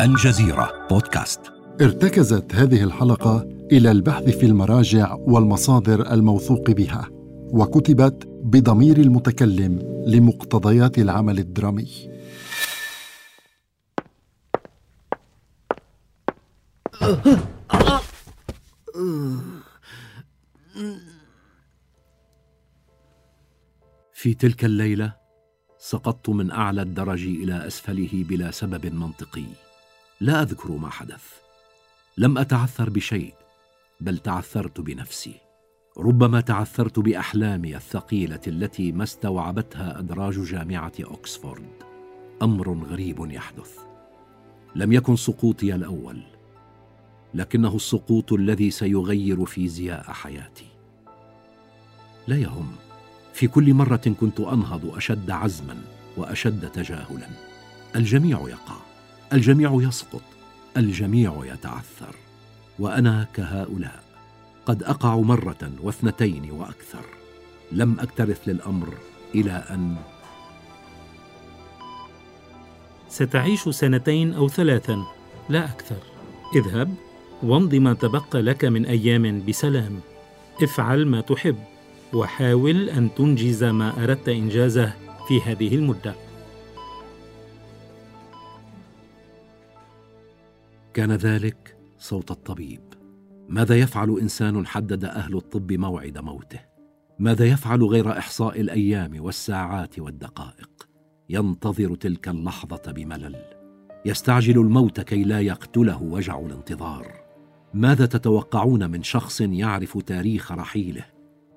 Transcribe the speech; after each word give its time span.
الجزيرة 0.00 0.86
بودكاست. 0.90 1.40
ارتكزت 1.80 2.54
هذه 2.54 2.84
الحلقة 2.84 3.42
إلى 3.72 3.90
البحث 3.90 4.24
في 4.24 4.46
المراجع 4.46 5.14
والمصادر 5.14 6.12
الموثوق 6.12 6.70
بها 6.70 7.08
وكتبت 7.52 8.24
بضمير 8.26 8.96
المتكلم 8.96 9.78
لمقتضيات 10.06 10.98
العمل 10.98 11.38
الدرامي. 11.38 11.88
في 24.12 24.34
تلك 24.34 24.64
الليلة 24.64 25.16
سقطت 25.78 26.28
من 26.28 26.50
أعلى 26.50 26.82
الدرج 26.82 27.22
إلى 27.26 27.66
أسفله 27.66 28.24
بلا 28.28 28.50
سبب 28.50 28.86
منطقي. 28.94 29.65
لا 30.20 30.42
أذكر 30.42 30.72
ما 30.72 30.90
حدث. 30.90 31.24
لم 32.18 32.38
أتعثر 32.38 32.90
بشيء 32.90 33.34
بل 34.00 34.18
تعثرت 34.18 34.80
بنفسي. 34.80 35.34
ربما 35.98 36.40
تعثرت 36.40 36.98
بأحلامي 36.98 37.76
الثقيلة 37.76 38.40
التي 38.46 38.92
ما 38.92 39.02
استوعبتها 39.02 39.98
أدراج 39.98 40.40
جامعة 40.40 40.92
اوكسفورد 41.04 41.68
أمر 42.42 42.84
غريب 42.84 43.30
يحدث. 43.30 43.78
لم 44.76 44.92
يكن 44.92 45.16
سقوطي 45.16 45.74
الأول 45.74 46.22
لكنه 47.34 47.76
السقوط 47.76 48.32
الذي 48.32 48.70
سيغير 48.70 49.44
فيزياء 49.44 50.12
حياتي. 50.12 50.68
لا 52.28 52.36
يهم 52.36 52.72
في 53.32 53.48
كل 53.48 53.74
مرة 53.74 54.14
كنت 54.20 54.40
أنهض 54.40 54.96
أشد 54.96 55.30
عزما 55.30 55.76
وأشد 56.16 56.70
تجاهلا. 56.70 57.28
الجميع 57.96 58.48
يقع. 58.48 58.85
الجميع 59.32 59.78
يسقط 59.82 60.22
الجميع 60.76 61.34
يتعثر 61.44 62.16
وأنا 62.78 63.26
كهؤلاء 63.34 64.04
قد 64.66 64.82
أقع 64.82 65.16
مرة 65.16 65.72
واثنتين 65.82 66.50
وأكثر. 66.50 67.04
لم 67.72 68.00
أكترث 68.00 68.48
للأمر 68.48 68.94
إلى 69.34 69.52
أن 69.70 69.96
ستعيش 73.08 73.68
سنتين 73.68 74.34
أو 74.34 74.48
ثلاثا 74.48 75.04
لا 75.48 75.64
أكثر. 75.64 75.98
اذهب 76.56 76.94
وامض 77.42 77.74
ما 77.74 77.94
تبقى 77.94 78.42
لك 78.42 78.64
من 78.64 78.86
أيام 78.86 79.46
بسلام. 79.46 80.00
افعل 80.62 81.06
ما 81.06 81.20
تحب 81.20 81.56
وحاول 82.12 82.88
أن 82.88 83.14
تنجز 83.14 83.64
ما 83.64 84.04
أردت 84.04 84.28
إنجازه 84.28 84.92
في 85.28 85.40
هذه 85.40 85.74
المدة. 85.74 86.25
كان 90.96 91.12
ذلك 91.12 91.76
صوت 91.98 92.30
الطبيب. 92.30 92.80
ماذا 93.48 93.76
يفعل 93.76 94.18
إنسان 94.18 94.66
حدد 94.66 95.04
أهل 95.04 95.36
الطب 95.36 95.72
موعد 95.72 96.18
موته؟ 96.18 96.60
ماذا 97.18 97.44
يفعل 97.44 97.82
غير 97.84 98.18
إحصاء 98.18 98.60
الأيام 98.60 99.24
والساعات 99.24 99.98
والدقائق؟ 99.98 100.88
ينتظر 101.30 101.94
تلك 101.94 102.28
اللحظة 102.28 102.92
بملل. 102.92 103.36
يستعجل 104.06 104.60
الموت 104.60 105.00
كي 105.00 105.24
لا 105.24 105.40
يقتله 105.40 106.02
وجع 106.02 106.40
الانتظار. 106.40 107.06
ماذا 107.74 108.06
تتوقعون 108.06 108.90
من 108.90 109.02
شخص 109.02 109.40
يعرف 109.40 109.98
تاريخ 109.98 110.52
رحيله؟ 110.52 111.04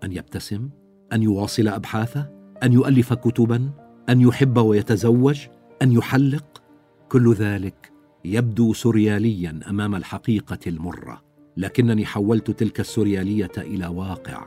أن 0.04 0.12
يبتسم؟ 0.12 0.70
أن 1.14 1.24
يواصل 1.24 1.68
أبحاثه؟ 1.68 2.30
أن 2.64 2.74
يؤلف 2.74 3.14
كتبا؟ 3.14 3.72
أن 4.10 4.22
يحب 4.22 4.58
ويتزوج؟ 4.58 5.48
أن 5.82 5.92
يحلق؟ 5.92 6.62
كل 7.10 7.34
ذلك 7.34 7.89
يبدو 8.26 8.74
سرياليا 8.74 9.60
أمام 9.70 9.96
الحقيقة 9.96 10.60
المرة 10.68 11.22
لكنني 11.58 12.06
حولت 12.06 12.52
تلك 12.52 12.80
السرياليه 12.80 13.52
إلى 13.58 13.88
واقع. 13.88 14.46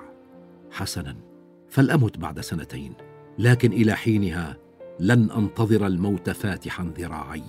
حسنا 0.70 1.16
فلأمت 1.68 2.18
بعد 2.18 2.40
سنتين 2.40 2.92
لكن 3.38 3.72
إلى 3.72 3.94
حينها 3.94 4.56
لن 5.00 5.30
أنتظر 5.30 5.86
الموت 5.86 6.30
فاتحا 6.30 6.92
ذراعي. 6.98 7.42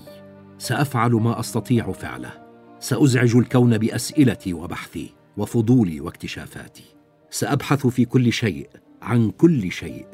سأفعل 0.57 1.12
ما 1.12 1.39
أستطيع 1.39 1.91
فعله. 1.91 2.31
سأزعج 2.79 3.35
الكون 3.35 3.78
بأسئلتي 3.78 4.53
وبحثي 4.53 5.09
وفضولي 5.38 6.01
واكتشافاتي. 6.01 6.95
سأبحث 7.29 7.88
في 7.88 8.06
كل 8.06 8.33
شيء 8.33 8.69
عن 9.01 9.29
كل 9.31 9.72
شيء. 9.72 10.06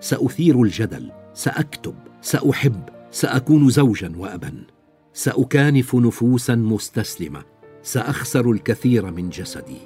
سأثير 0.00 0.62
الجدل 0.62 1.12
سأكتب 1.34 1.94
سأحب 2.20 2.82
سأكون 3.10 3.70
زوجا 3.70 4.12
وابا. 4.16 4.52
سأكانف 5.18 5.94
نفوسا 5.94 6.54
مستسلمة 6.54 7.44
سأخسر 7.82 8.50
الكثير 8.50 9.10
من 9.10 9.30
جسدي 9.30 9.78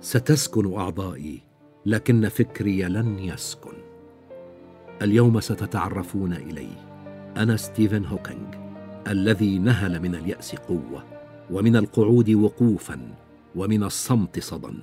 ستسكن 0.00 0.74
أعضائي 0.74 1.42
لكن 1.86 2.28
فكري 2.28 2.82
لن 2.82 3.18
يسكن. 3.18 3.72
اليوم 5.02 5.40
ستتعرفون 5.40 6.32
إلي 6.32 6.68
أنا 7.36 7.56
ستيفن 7.56 8.04
هوكينج 8.04 8.54
الذي 9.08 9.58
نهل 9.58 10.02
من 10.02 10.14
اليأس 10.14 10.54
قوة 10.54 11.04
ومن 11.50 11.76
القعود 11.76 12.30
وقوفا 12.30 13.14
ومن 13.56 13.82
الصمت 13.82 14.38
صدى. 14.38 14.74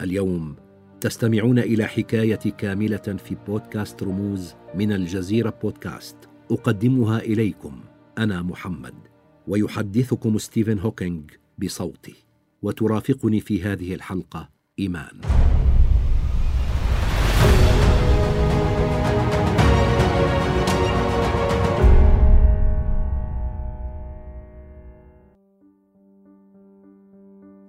اليوم 0.00 0.56
تستمعون 1.00 1.58
إلى 1.58 1.86
حكاية 1.86 2.52
كاملة 2.58 2.96
في 2.96 3.36
بودكاست 3.46 4.02
رموز 4.02 4.54
من 4.74 4.92
الجزيرة 4.92 5.54
بودكاست 5.62 6.16
أقدمها 6.50 7.18
إليكم 7.18 7.80
أنا 8.18 8.42
محمد. 8.42 9.05
ويحدثكم 9.48 10.38
ستيفن 10.38 10.78
هوكينج 10.78 11.30
بصوتي. 11.58 12.14
وترافقني 12.62 13.40
في 13.40 13.62
هذه 13.62 13.94
الحلقة 13.94 14.48
إيمان. 14.78 15.20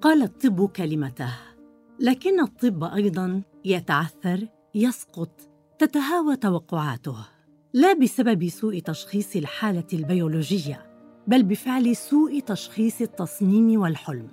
قال 0.02 0.24
الطب 0.24 0.70
كلمته. 0.70 1.34
لكن 2.00 2.40
الطب 2.40 2.84
أيضا 2.84 3.42
يتعثر 3.66 4.48
يسقط 4.76 5.50
تتهاوى 5.80 6.36
توقعاته. 6.36 7.18
لا 7.74 7.94
بسبب 7.94 8.50
سوء 8.50 8.80
تشخيص 8.80 9.36
الحالة 9.36 9.88
البيولوجية. 9.94 10.87
بل 11.28 11.44
بفعل 11.44 11.96
سوء 11.96 12.40
تشخيص 12.40 13.02
التصميم 13.02 13.82
والحلم. 13.82 14.28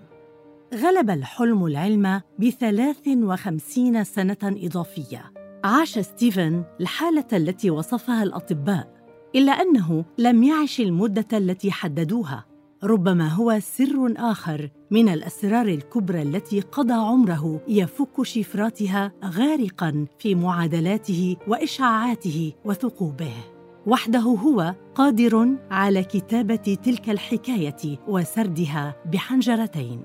غلب 0.75 1.10
الحلم 1.10 1.66
العلم 1.66 2.21
بثلاث 2.38 3.09
وخمسين 3.09 4.05
سنة 4.05 4.37
إضافية. 4.43 5.32
عاش 5.65 5.99
ستيفن 5.99 6.65
الحالة 6.81 7.25
التي 7.32 7.71
وصفها 7.71 8.22
الأطباء 8.22 8.94
إلا 9.34 9.53
أنه 9.53 10.05
لم 10.19 10.43
يعش 10.43 10.81
المدة 10.81 11.38
التي 11.38 11.71
حددوها 11.71 12.44
ربما 12.84 13.28
هو 13.28 13.59
سر 13.61 14.15
آخر 14.16 14.71
من 14.91 15.09
الأسرار 15.09 15.66
الكبرى 15.66 16.22
التي 16.22 16.61
قضى 16.61 16.93
عمره 16.93 17.61
يفك 17.69 18.22
شفراتها 18.22 19.12
غارقا 19.25 20.06
في 20.19 20.34
معادلاته 20.34 21.37
وإشعاعاته 21.49 22.53
وثقوبه. 22.65 23.54
وحده 23.87 24.21
هو 24.21 24.75
قادر 24.95 25.49
على 25.71 26.05
كتابة 26.05 26.77
تلك 26.84 27.11
الحكاية 27.11 27.99
وسردها 28.09 28.97
بحنجرتين. 29.12 30.03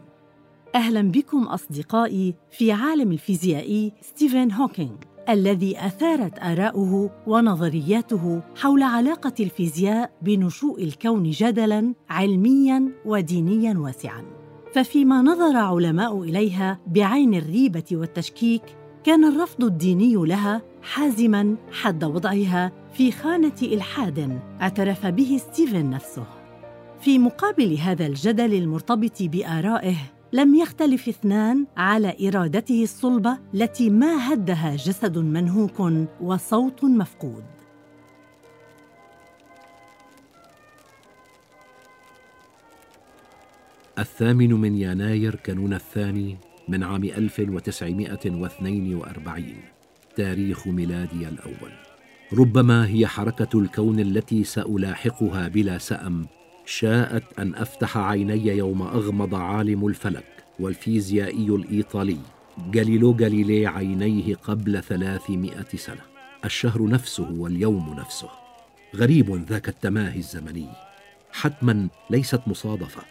أهلا 0.75 1.01
بكم 1.01 1.44
أصدقائي 1.44 2.35
في 2.51 2.72
عالم 2.72 3.12
الفيزيائي 3.12 3.94
ستيفن 4.01 4.51
هوكينج 4.51 5.03
الذي 5.29 5.78
أثارت 5.85 6.39
اراؤه 6.39 7.12
ونظرياته 7.28 8.41
حول 8.56 8.84
علاقة 8.84 9.34
الفيزياء 9.39 10.12
بنشوء 10.22 10.84
الكون 10.84 11.23
جدلا 11.23 11.94
علميا 12.09 12.92
ودينيا 13.06 13.77
واسعا. 13.77 14.24
ففيما 14.74 15.21
نظر 15.21 15.57
علماء 15.57 16.21
إليها 16.24 16.80
بعين 16.88 17.33
الريبة 17.33 17.83
والتشكيك 17.92 18.62
كان 19.04 19.25
الرفض 19.25 19.63
الديني 19.63 20.13
لها 20.13 20.62
حازما 20.81 21.56
حد 21.72 22.04
وضعها 22.04 22.72
في 22.94 23.12
خانة 23.12 23.56
إلحاد 23.62 24.40
اعترف 24.62 25.06
به 25.06 25.38
ستيفن 25.38 25.90
نفسه. 25.90 26.25
في 27.01 27.19
مقابل 27.19 27.78
هذا 27.78 28.06
الجدل 28.06 28.54
المرتبط 28.54 29.24
بآرائه 29.24 29.96
لم 30.34 30.56
يختلف 30.56 31.07
اثنان 31.07 31.66
على 31.78 32.28
إرادته 32.28 32.84
الصلبة 32.84 33.38
التي 33.54 33.90
ما 33.90 34.34
هدها 34.34 34.75
جسد 34.75 35.18
منهوك 35.18 36.07
وصوت 36.22 36.84
مفقود. 36.84 37.44
الثامن 44.00 44.54
من 44.54 44.75
يناير 44.75 45.36
كانون 45.36 45.74
الثاني 45.74 46.38
من 46.69 46.83
عام 46.83 47.04
1942 47.04 49.56
تاريخ 50.16 50.68
ميلادي 50.68 51.27
الأول. 51.27 51.71
ربما 52.33 52.88
هي 52.88 53.07
حركة 53.07 53.60
الكون 53.60 54.00
التي 54.00 54.44
سألاحقها 54.44 55.48
بلا 55.48 55.77
سأم 55.77 56.27
شاءت 56.66 57.39
أن 57.39 57.56
أفتح 57.56 57.98
عيني 57.98 58.48
يوم 58.48 58.81
أغمض 58.81 59.36
عالم 59.36 59.88
الفلك 59.88 60.44
والفيزيائي 60.60 61.50
الإيطالي 61.50 62.18
جاليلو 62.71 63.13
جاليلي 63.13 63.68
عينيه 63.68 64.36
قبل 64.36 64.83
ثلاثمائة 64.83 65.68
سنة. 65.75 66.01
الشهر 66.45 66.88
نفسه 66.88 67.31
واليوم 67.31 67.95
نفسه. 68.00 68.30
غريب 68.95 69.45
ذاك 69.50 69.69
التماهي 69.69 70.19
الزمني. 70.19 70.68
حتما 71.31 71.88
ليست 72.10 72.42
مصادفة. 72.48 73.01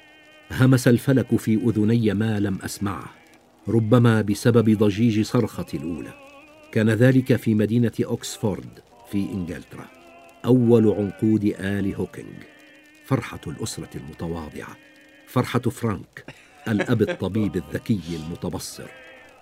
همس 0.50 0.88
الفلك 0.88 1.36
في 1.36 1.54
أذني 1.54 2.14
ما 2.14 2.40
لم 2.40 2.58
أسمعه. 2.64 3.17
ربما 3.68 4.22
بسبب 4.22 4.78
ضجيج 4.78 5.20
صرختي 5.20 5.66
الأولى. 5.74 6.12
كان 6.72 6.90
ذلك 6.90 7.36
في 7.36 7.54
مدينة 7.54 7.92
أوكسفورد 8.04 8.68
في 9.10 9.18
إنجلترا 9.32 9.86
أول 10.44 10.88
عنقود 10.88 11.54
آل 11.60 11.94
هوكينج 11.94 12.42
فرحة 13.04 13.40
الأسرة 13.46 13.88
المتواضعة 13.94 14.76
فرحة 15.26 15.58
فرانك 15.60 16.24
الأب 16.68 17.02
الطبيب 17.02 17.56
الذكي 17.56 18.00
المتبصر 18.24 18.88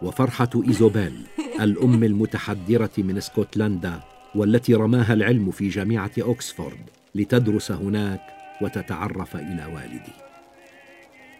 وفرحة 0.02 0.50
إيزوبيل 0.68 1.26
الأم 1.60 2.04
المتحدرة 2.04 2.90
من 2.98 3.16
اسكتلندا 3.16 4.00
والتي 4.34 4.74
رماها 4.74 5.12
العلم 5.12 5.50
في 5.50 5.68
جامعة 5.68 6.10
أوكسفورد 6.22 6.90
لتدرس 7.14 7.72
هناك 7.72 8.20
وتتعرف 8.62 9.36
إلى 9.36 9.66
والدي. 9.74 10.25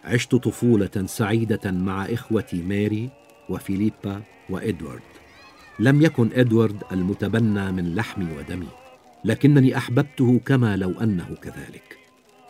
عشت 0.07 0.35
طفولة 0.35 1.05
سعيدة 1.05 1.71
مع 1.71 2.05
إخوتي 2.05 2.61
ماري 2.61 3.09
وفيليبا 3.49 4.21
وإدوارد. 4.49 5.01
لم 5.79 6.01
يكن 6.01 6.29
إدوارد 6.33 6.83
المتبنى 6.91 7.71
من 7.71 7.95
لحمي 7.95 8.27
ودمي 8.37 8.67
لكنني 9.25 9.77
أحببته 9.77 10.39
كما 10.45 10.77
لو 10.77 10.91
أنه 11.01 11.35
كذلك. 11.41 11.97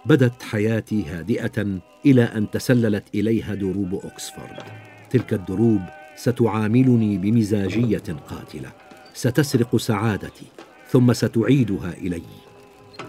بدت 0.05 0.43
حياتي 0.43 1.05
هادئة 1.05 1.79
إلى 2.05 2.23
أن 2.23 2.51
تسللت 2.51 3.03
إليها 3.15 3.55
دروب 3.55 3.93
اوكسفورد 3.93 4.63
تلك 5.09 5.33
الدروب 5.33 5.81
ستعاملني 6.15 7.17
بمزاجية 7.17 8.17
قاتلة. 8.29 8.71
ستسرق 9.13 9.77
سعادتي 9.77 10.45
ثم 10.89 11.13
ستعيدها 11.13 11.93
إلي. 11.93 12.21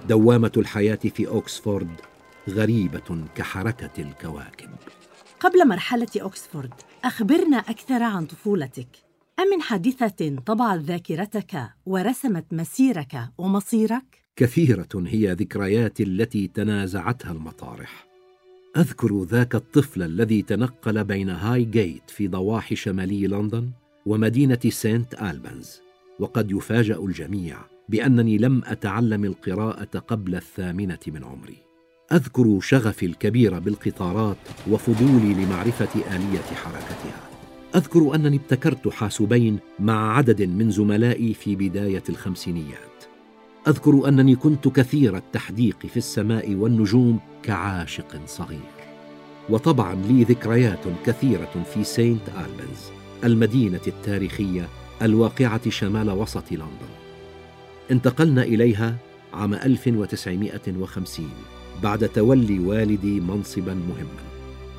دوامة 0.08 0.52
الحياة 0.56 0.98
في 1.14 1.28
اوكسفورد 1.28 1.90
غريبة 2.48 3.24
كحركة 3.34 4.02
الكواكب. 4.02 4.70
قبل 5.40 5.68
مرحلة 5.68 6.08
اوكسفورد 6.22 6.74
أخبرنا 7.04 7.56
أكثر 7.56 8.02
عن 8.02 8.26
طفولتك. 8.26 8.88
أما 9.38 9.46
من 9.56 9.62
حادثة 9.62 10.36
طبعت 10.46 10.80
ذاكرتك 10.80 11.68
ورسمت 11.86 12.46
مسيرك 12.52 13.28
ومصيرك؟ 13.38 14.24
كثيرة 14.36 14.88
هي 14.94 15.32
ذكرياتي 15.32 16.02
التي 16.02 16.48
تنازعتها 16.48 17.32
المطارح. 17.32 18.06
أذكر 18.76 19.24
ذاك 19.24 19.54
الطفل 19.54 20.02
الذي 20.02 20.42
تنقل 20.42 21.04
بين 21.04 21.30
هاي 21.30 21.64
جيت 21.64 22.10
في 22.10 22.28
ضواحي 22.28 22.76
شمالي 22.76 23.26
لندن 23.26 23.70
ومدينة 24.06 24.60
سانت 24.68 25.22
البنز 25.22 25.80
وقد 26.18 26.50
يفاجأ 26.50 26.96
الجميع 26.96 27.58
بأنني 27.88 28.38
لم 28.38 28.62
أتعلم 28.64 29.24
القراءة 29.24 29.98
قبل 29.98 30.34
الثامنة 30.34 30.98
من 31.06 31.24
عمري. 31.24 31.67
أذكر 32.12 32.60
شغفي 32.60 33.06
الكبير 33.06 33.58
بالقطارات 33.58 34.36
وفضولي 34.70 35.34
لمعرفة 35.34 36.16
آلية 36.16 36.54
حركتها. 36.64 37.28
أذكر 37.76 38.14
أنني 38.14 38.36
ابتكرت 38.36 38.88
حاسوبين 38.88 39.58
مع 39.78 40.16
عدد 40.16 40.42
من 40.42 40.70
زملائي 40.70 41.34
في 41.34 41.56
بداية 41.56 42.02
الخمسينيات. 42.08 43.04
أذكر 43.68 44.08
أنني 44.08 44.36
كنت 44.36 44.68
كثير 44.68 45.16
التحديق 45.16 45.86
في 45.86 45.96
السماء 45.96 46.54
والنجوم 46.54 47.20
كعاشق 47.42 48.20
صغير. 48.26 48.78
وطبعا 49.50 49.94
لي 49.94 50.24
ذكريات 50.24 50.84
كثيرة 51.06 51.64
في 51.74 51.84
سينت 51.84 52.28
ألبنز 52.28 52.80
المدينة 53.24 53.80
التاريخية 53.86 54.68
الواقعة 55.02 55.70
شمال 55.70 56.10
وسط 56.10 56.52
لندن. 56.52 56.94
انتقلنا 57.90 58.42
إليها 58.42 58.96
عام 59.32 59.54
1950 59.54 61.30
بعد 61.82 62.08
تولي 62.08 62.58
والدي 62.58 63.20
منصبا 63.20 63.74
مهما. 63.74 64.28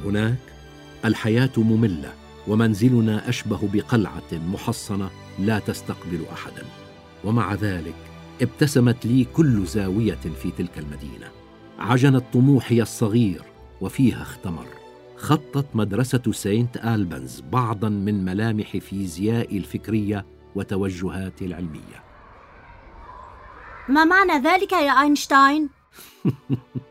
هناك 0.05 0.37
الحياة 1.05 1.51
مملة 1.57 2.13
ومنزلنا 2.47 3.29
أشبه 3.29 3.69
بقلعة 3.73 4.33
محصنة 4.33 5.09
لا 5.39 5.59
تستقبل 5.59 6.25
احدا. 6.33 6.63
ومع 7.23 7.53
ذلك 7.53 7.95
ابتسمت 8.41 9.05
لي 9.05 9.23
كل 9.33 9.65
زاوية 9.65 10.19
في 10.41 10.51
تلك 10.57 10.77
المدينة. 10.77 11.31
عجنت 11.79 12.23
طموحي 12.33 12.81
الصغير 12.81 13.41
وفيها 13.81 14.21
اختمر. 14.21 14.65
خطت 15.17 15.65
مدرسة 15.73 16.31
سينت 16.31 16.77
البنز 16.77 17.43
بعضا 17.51 17.89
من 17.89 18.25
ملامح 18.25 18.77
فيزيائي 18.77 19.57
الفكرية 19.57 20.25
وتوجهاتي 20.55 21.41
العلمية. 21.41 22.03
ما 23.89 24.05
معنى 24.05 24.33
ذلك 24.33 24.71
يا 24.71 25.01
أينشتاين؟ 25.01 25.69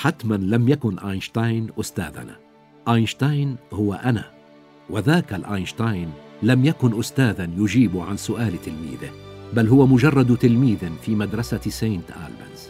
حتما 0.00 0.34
لم 0.34 0.68
يكن 0.68 0.98
أينشتاين 0.98 1.68
أستاذنا. 1.80 2.36
أينشتاين 2.88 3.56
هو 3.72 3.94
أنا 3.94 4.24
وذاك 4.90 5.32
الأينشتاين 5.34 6.10
لم 6.42 6.64
يكن 6.64 6.98
استاذا 6.98 7.50
يجيب 7.56 7.96
عن 7.96 8.16
سؤال 8.16 8.62
تلميذه 8.62 9.10
بل 9.52 9.68
هو 9.68 9.86
مجرد 9.86 10.36
تلميذ 10.36 10.78
في 11.02 11.14
مدرسة 11.14 11.60
سينت 11.60 12.10
البنز 12.10 12.68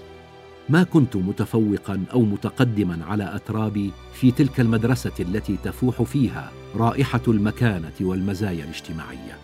ما 0.68 0.82
كنت 0.82 1.16
متفوقا 1.16 2.04
أو 2.12 2.22
متقدما 2.22 3.04
على 3.04 3.34
أترابي 3.34 3.90
في 4.14 4.30
تلك 4.30 4.60
المدرسة 4.60 5.14
التي 5.20 5.56
تفوح 5.64 6.02
فيها 6.02 6.52
رائحة 6.76 7.22
المكانة 7.28 7.92
والمزايا 8.00 8.64
الاجتماعية. 8.64 9.38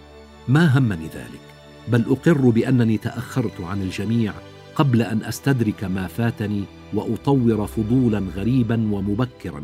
ما 0.49 0.79
همني 0.79 1.07
ذلك 1.07 1.41
بل 1.89 2.05
أقر 2.11 2.51
بأنني 2.51 2.99
تأخرت 2.99 3.61
عن 3.61 3.83
الجميع 3.83 4.33
قبل 4.77 5.03
أن 5.03 5.23
أستدرك 5.23 5.85
ما 5.85 6.07
فاتني 6.07 6.65
وأطور 6.95 7.67
فضولا 7.67 8.19
غريبا 8.37 8.75
ومبكرا 8.75 9.63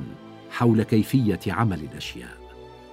حول 0.51 0.83
كيفية 0.83 1.41
عمل 1.47 1.81
الأشياء. 1.93 2.43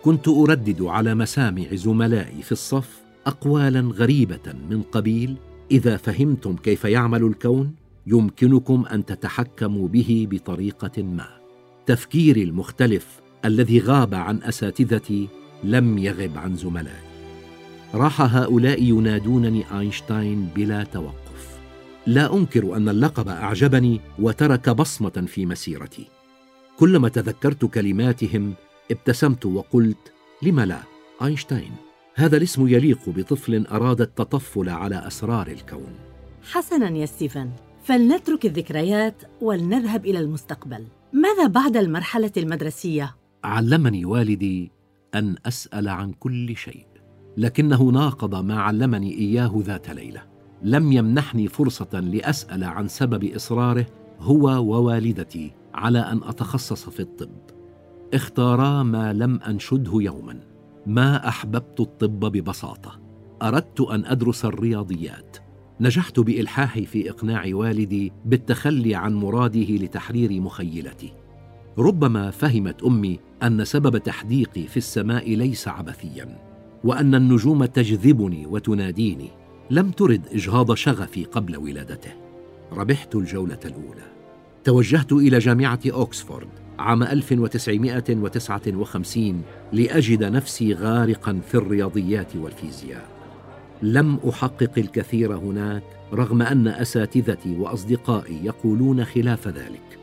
كنت 0.04 0.28
أردد 0.28 0.82
على 0.82 1.16
مسامع 1.16 1.76
زملائي 1.76 2.42
في 2.42 2.52
الصف 2.52 3.02
اقوالا 3.26 3.80
غريبة 3.80 4.54
من 4.70 4.82
قبيل 4.82 5.36
إذا 5.72 5.98
فهمتم 5.98 6.56
كيف 6.56 6.86
يعمل 6.86 7.24
الكون 7.24 7.76
يمكنكم 8.08 8.86
أن 8.86 9.06
تتحكموا 9.06 9.88
به 9.88 10.28
بطريقة 10.32 11.04
ما. 11.04 11.28
تفكيري 11.86 12.44
المختلف 12.44 13.22
الذي 13.46 13.80
غاب 13.80 14.14
عن 14.14 14.44
أساتذتي 14.44 15.28
لم 15.64 15.98
يغب 15.98 16.38
عن 16.38 16.56
زملائي. 16.56 17.10
راح 17.94 18.22
هؤلاء 18.36 18.84
ينادونني 18.84 19.80
أينشتاين 19.80 20.50
بلا 20.56 20.84
توقف. 20.84 21.29
لا 22.10 22.34
أنكر 22.34 22.76
أن 22.76 22.90
اللقب 22.90 23.28
أعجبني 23.28 24.02
وترك 24.20 24.70
بصمة 24.70 25.26
في 25.28 25.46
مسيرتي. 25.46 26.08
كلما 26.78 27.10
تذكرت 27.10 27.66
كلماتهم 27.66 28.54
ابتسمت 28.92 29.46
وقلت 29.46 30.14
لم 30.42 30.60
لا 30.60 30.80
أينشتاين 31.24 31.72
هذا 32.16 32.38
الاسم 32.38 32.68
يليق 32.68 33.10
بطفل 33.10 33.66
أراد 33.68 34.02
التطفل 34.02 34.70
على 34.70 35.08
أسرار 35.08 35.48
الكون. 35.48 35.96
حسنا 36.52 36.90
يا 36.90 37.06
ستيفن 37.06 37.50
فلنترك 37.84 38.46
الذكريات 38.46 39.16
ولنذهب 39.42 40.06
إلى 40.06 40.20
المستقبل. 40.20 40.86
ماذا 41.14 41.48
بعد 41.48 41.78
المرحلة 41.78 42.32
المدرسية؟ 42.38 43.16
علمني 43.44 44.06
والدي 44.06 44.72
أن 45.16 45.36
أسأل 45.46 45.88
عن 45.88 46.12
كل 46.12 46.56
شيء 46.56 46.86
لكنه 47.38 47.84
ناقض 47.84 48.36
ما 48.36 48.62
علمني 48.62 49.18
إياه 49.18 49.54
ذات 49.66 49.90
ليلة. 49.90 50.39
لم 50.64 50.92
يمنحني 50.92 51.48
فرصة 51.48 52.00
لأسأل 52.00 52.64
عن 52.64 52.88
سبب 52.88 53.24
إصراره 53.24 53.86
هو 54.20 54.44
ووالدتي 54.44 55.52
على 55.74 56.00
أن 56.00 56.22
أتخصص 56.24 56.90
في 56.90 57.00
الطب. 57.00 57.30
اختارا 58.14 58.84
ما 58.84 59.14
لم 59.14 59.40
أنشده 59.42 59.92
يوما. 59.94 60.40
ما 60.86 61.28
أحببت 61.28 61.80
الطب 61.80 62.20
ببساطة. 62.20 63.00
أردت 63.42 63.82
أن 63.82 64.06
أدرس 64.06 64.46
الرياضيات. 64.46 65.38
نجحت 65.80 66.20
بإلحاحي 66.20 66.86
في 66.86 67.10
إقناع 67.10 67.44
والدي 67.52 68.12
بالتخلي 68.26 68.96
عن 68.96 69.14
مراده 69.14 69.76
لتحرير 69.76 70.42
مخيلتي. 70.42 71.14
ربما 71.78 72.32
فهمت 72.32 72.84
أمي 72.84 73.20
أن 73.44 73.66
سبب 73.66 73.98
تحديقي 73.98 74.68
في 74.68 74.78
السماء 74.78 75.36
ليس 75.36 75.68
عبثيا 75.68 76.38
وأن 76.84 77.16
النجوم 77.16 77.66
تجذبني 77.66 78.46
وتناديني. 78.48 79.39
لم 79.72 79.92
ترد 79.92 80.22
إجهاض 80.32 80.74
شغفي 80.74 81.26
قبل 81.26 81.58
ولادته. 81.58 82.12
ربحت 82.72 83.16
الجولة 83.16 83.60
الأولى. 83.66 84.06
توجهت 84.64 85.12
إلى 85.12 85.40
جامعة 85.40 85.80
أوكسفورد 85.86 86.48
عام 86.80 87.04
1959 87.04 89.42
لأجد 89.74 90.24
نفسي 90.24 90.74
غارقا 90.74 91.42
في 91.48 91.56
الرياضيات 91.56 92.36
والفيزياء. 92.36 93.10
لم 93.82 94.20
أحقق 94.30 94.72
الكثير 94.78 95.36
هناك 95.36 95.84
رغم 96.14 96.42
أن 96.42 96.68
أساتذتي 96.68 97.58
وأصدقائي 97.58 98.46
يقولون 98.46 99.06
خلاف 99.06 99.48
ذلك. 99.48 100.00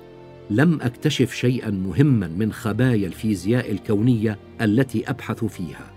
لم 0.51 0.81
أكتشف 0.83 1.35
شيئا 1.35 1.71
مهما 1.71 2.29
من 2.29 2.53
خبايا 2.53 3.07
الفيزياء 3.07 3.73
الكونية 3.73 4.39
التي 4.61 5.11
أبحث 5.11 5.45
فيها. 5.45 5.96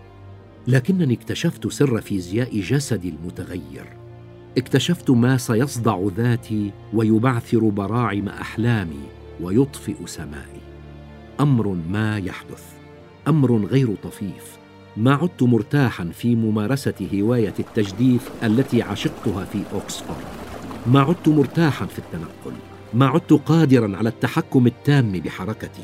لكنني 0.68 1.13
اكتشفت 1.13 1.68
سر 1.68 2.01
فيزياء 2.01 2.60
جسدي 2.60 3.10
المتغير. 3.10 3.98
اكتشفت 4.58 5.10
ما 5.10 5.38
سيصدع 5.38 6.00
ذاتي 6.18 6.72
ويبعثر 6.94 7.60
براعم 7.60 8.30
أحلامي 8.30 9.04
ويطفئ 9.42 9.96
سمائي. 10.06 10.62
أمر 11.39 11.78
ما 11.89 12.18
يحدث. 12.18 12.63
أمر 13.28 13.66
غير 13.66 13.96
طفيف. 14.04 14.58
ما 14.98 15.13
عدت 15.13 15.44
مرتاحا 15.44 16.06
في 16.06 16.36
ممارسة 16.36 17.08
هواية 17.13 17.54
التجديف 17.60 18.30
التي 18.44 18.82
عشقتها 18.82 19.46
في 19.46 19.63
اوكسفورد 19.74 20.25
ما 20.86 21.00
عدت 21.00 21.30
مرتاحا 21.30 21.86
في 21.86 22.00
التنقل. 22.00 22.58
ما 22.94 23.08
عدت 23.08 23.34
قادرا 23.34 23.98
على 23.98 24.10
التحكم 24.10 24.68
التام 24.68 25.12
بحركتي. 25.12 25.84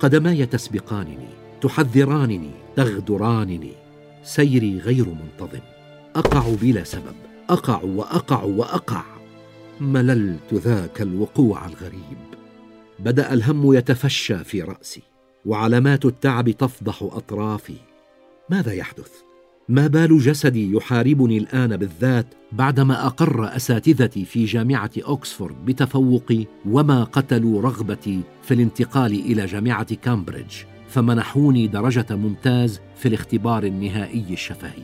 قدماي 0.00 0.46
تسبقانني 0.46 1.28
تحذرانني 1.60 2.50
تغدرانني. 2.76 3.83
سيري 4.24 4.78
غير 4.78 5.06
منتظم. 5.08 5.60
أقع 6.16 6.54
بلا 6.62 6.84
سبب. 6.84 7.14
أقع 7.48 7.82
وأقع 7.82 8.42
وأقع. 8.42 9.04
مللت 9.80 10.54
ذاك 10.54 11.02
الوقوع 11.02 11.66
الغريب. 11.66 12.18
بدأ 12.98 13.32
الهم 13.32 13.72
يتفشى 13.72 14.44
في 14.44 14.62
رأسي 14.62 15.02
وعلامات 15.46 16.04
التعب 16.04 16.50
تفضح 16.50 17.02
أطرافي. 17.02 17.76
ماذا 18.50 18.72
يحدث؟ 18.72 19.10
ما 19.68 19.86
بال 19.86 20.18
جسدي 20.18 20.72
يحاربني 20.72 21.38
الآن 21.38 21.76
بالذات 21.76 22.26
بعدما 22.52 23.06
أقر 23.06 23.56
أساتذتي 23.56 24.24
في 24.24 24.44
جامعة 24.44 24.90
اوكسفورد 25.06 25.64
بتفوقي 25.64 26.46
وما 26.70 27.04
قتلوا 27.04 27.62
رغبتي 27.62 28.20
في 28.42 28.54
الانتقال 28.54 29.12
إلى 29.12 29.46
جامعة 29.46 29.94
كامبريدج. 29.94 30.73
فمنحوني 30.94 31.66
درجة 31.66 32.06
ممتاز 32.10 32.80
في 32.96 33.08
الاختبار 33.08 33.64
النهائي 33.64 34.24
الشفهي. 34.30 34.82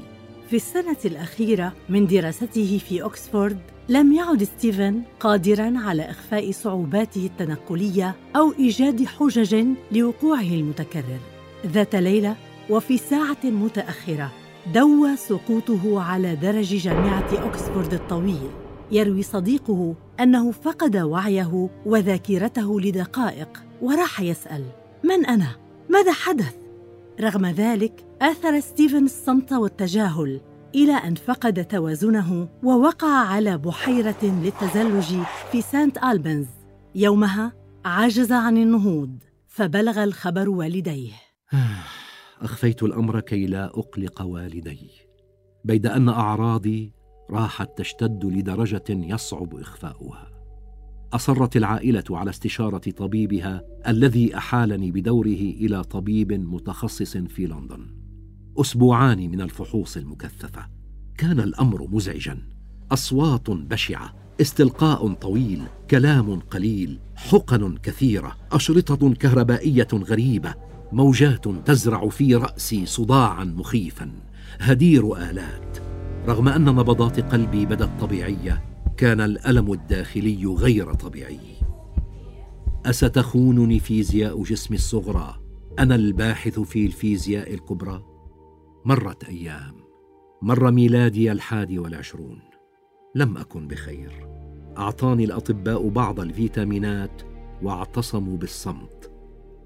في 0.49 0.57
السنة 0.57 0.97
الأخيرة 1.05 1.73
من 1.89 2.07
دراسته 2.07 2.81
في 2.89 3.05
أكسفورد 3.05 3.59
لم 3.89 4.13
يعد 4.13 4.45
ستيفن 4.45 5.03
قادرا 5.21 5.73
على 5.77 6.11
إخفاء 6.11 6.51
صعوباته 6.51 7.27
التنقلية 7.27 8.17
أو 8.37 8.53
إيجاد 8.59 9.05
حجج 9.05 9.67
لوقوعه 9.93 10.41
المتكرر. 10.41 11.21
ذات 11.67 11.95
ليلة 11.95 12.37
وفي 12.71 12.99
ساعة 12.99 13.45
متأخرة 13.45 14.33
دوى 14.75 15.17
سقوطه 15.17 16.03
على 16.03 16.37
درج 16.37 16.77
جامعة 16.77 17.49
أكسفورد 17.49 17.95
الطويل. 17.95 18.51
يروي 18.93 19.23
صديقه 19.23 19.95
أنه 20.21 20.51
فقد 20.51 20.97
وعيه 20.97 21.69
وذاكرته 21.87 22.81
لدقائق 22.81 23.63
وراح 23.83 24.21
يسأل 24.21 24.65
من 25.05 25.27
أنا؟ 25.27 25.70
ماذا 25.91 26.13
حدث؟ 26.13 26.57
رغم 27.21 27.47
ذلك 27.47 28.07
آثر 28.23 28.61
ستيفن 28.61 29.05
الصمت 29.05 29.53
والتجاهل 29.53 30.41
إلى 30.75 30.93
أن 30.93 31.15
فقد 31.15 31.65
توازنه 31.65 32.49
ووقع 32.63 33.27
على 33.27 33.59
بحيرة 33.59 34.25
للتزلج 34.25 35.17
في 35.53 35.63
سانت 35.63 35.99
ألبانز 36.05 36.47
يومها 36.95 37.53
عجز 37.85 38.33
عن 38.33 38.57
النهوض 38.57 39.19
فبلغ 39.47 40.05
الخبر 40.05 40.49
والديه. 40.49 41.13
أخفيت 42.41 42.83
الأمر 42.83 43.21
كي 43.21 43.47
لا 43.47 43.65
أقلق 43.65 44.23
والدي 44.23 44.91
بيد 45.65 45.87
أن 45.87 46.09
أعراضي 46.09 46.93
راحت 47.31 47.79
تشتد 47.79 48.25
لدرجة 48.25 48.85
يصعب 48.89 49.55
إخفاؤها. 49.55 50.40
أصرت 51.13 51.57
العائلة 51.57 52.05
على 52.11 52.31
استشارة 52.31 52.91
طبيبها 52.91 53.63
الذي 53.89 54.37
أحالني 54.37 54.91
بدوره 54.91 55.55
إلى 55.61 55.85
طبيب 55.85 56.33
متخصص 56.33 57.17
في 57.17 57.47
لندن. 57.47 57.87
أسبوعان 58.61 59.19
من 59.31 59.41
الفحوص 59.41 59.97
المكثفة. 59.97 60.67
كان 61.19 61.41
الأمر 61.41 61.89
مزعجا. 61.91 62.39
أصوات 62.93 63.51
بشعة. 63.51 64.15
استلقاء 64.41 65.13
طويل. 65.13 65.63
كلام 65.91 66.41
قليل. 66.41 66.99
حقن 67.17 67.77
كثيرة. 67.77 68.37
أشرطة 68.53 69.15
كهربائية 69.15 69.89
غريبة. 69.93 70.55
موجات 70.93 71.49
تزرع 71.49 72.09
في 72.09 72.35
راسي 72.35 72.87
صداعا 72.87 73.45
مخيفا. 73.45 74.13
هدير 74.61 75.17
آلات. 75.17 75.79
رغم 76.29 76.49
أن 76.49 76.65
نبضات 76.65 77.21
قلبي 77.21 77.67
بدت 77.67 77.91
طبيعية 78.01 78.70
كان 79.01 79.21
الألم 79.21 79.73
الداخلي 79.73 80.47
غير 80.47 80.95
طبيعي. 80.95 81.39
أستخونني 82.87 83.79
فيزياء 83.79 84.43
جسمي 84.43 84.77
الصغرى؟ 84.77 85.41
أنا 85.79 85.95
الباحث 85.95 86.61
في 86.61 86.87
الفيزياء 86.87 87.55
الكبرى؟ 87.55 88.03
مرت 88.85 89.25
أيام. 89.25 89.75
مر 90.43 90.71
ميلادي 90.71 91.33
الحادي 91.33 91.79
والعشرون. 91.79 92.39
لم 93.15 93.37
أكن 93.37 93.69
بخير. 93.69 94.29
أعطاني 94.79 95.25
الأطباء 95.25 95.89
بعض 95.89 96.21
الفيتامينات 96.21 97.23
واعتصموا 97.63 98.37
بالصمت. 98.37 99.13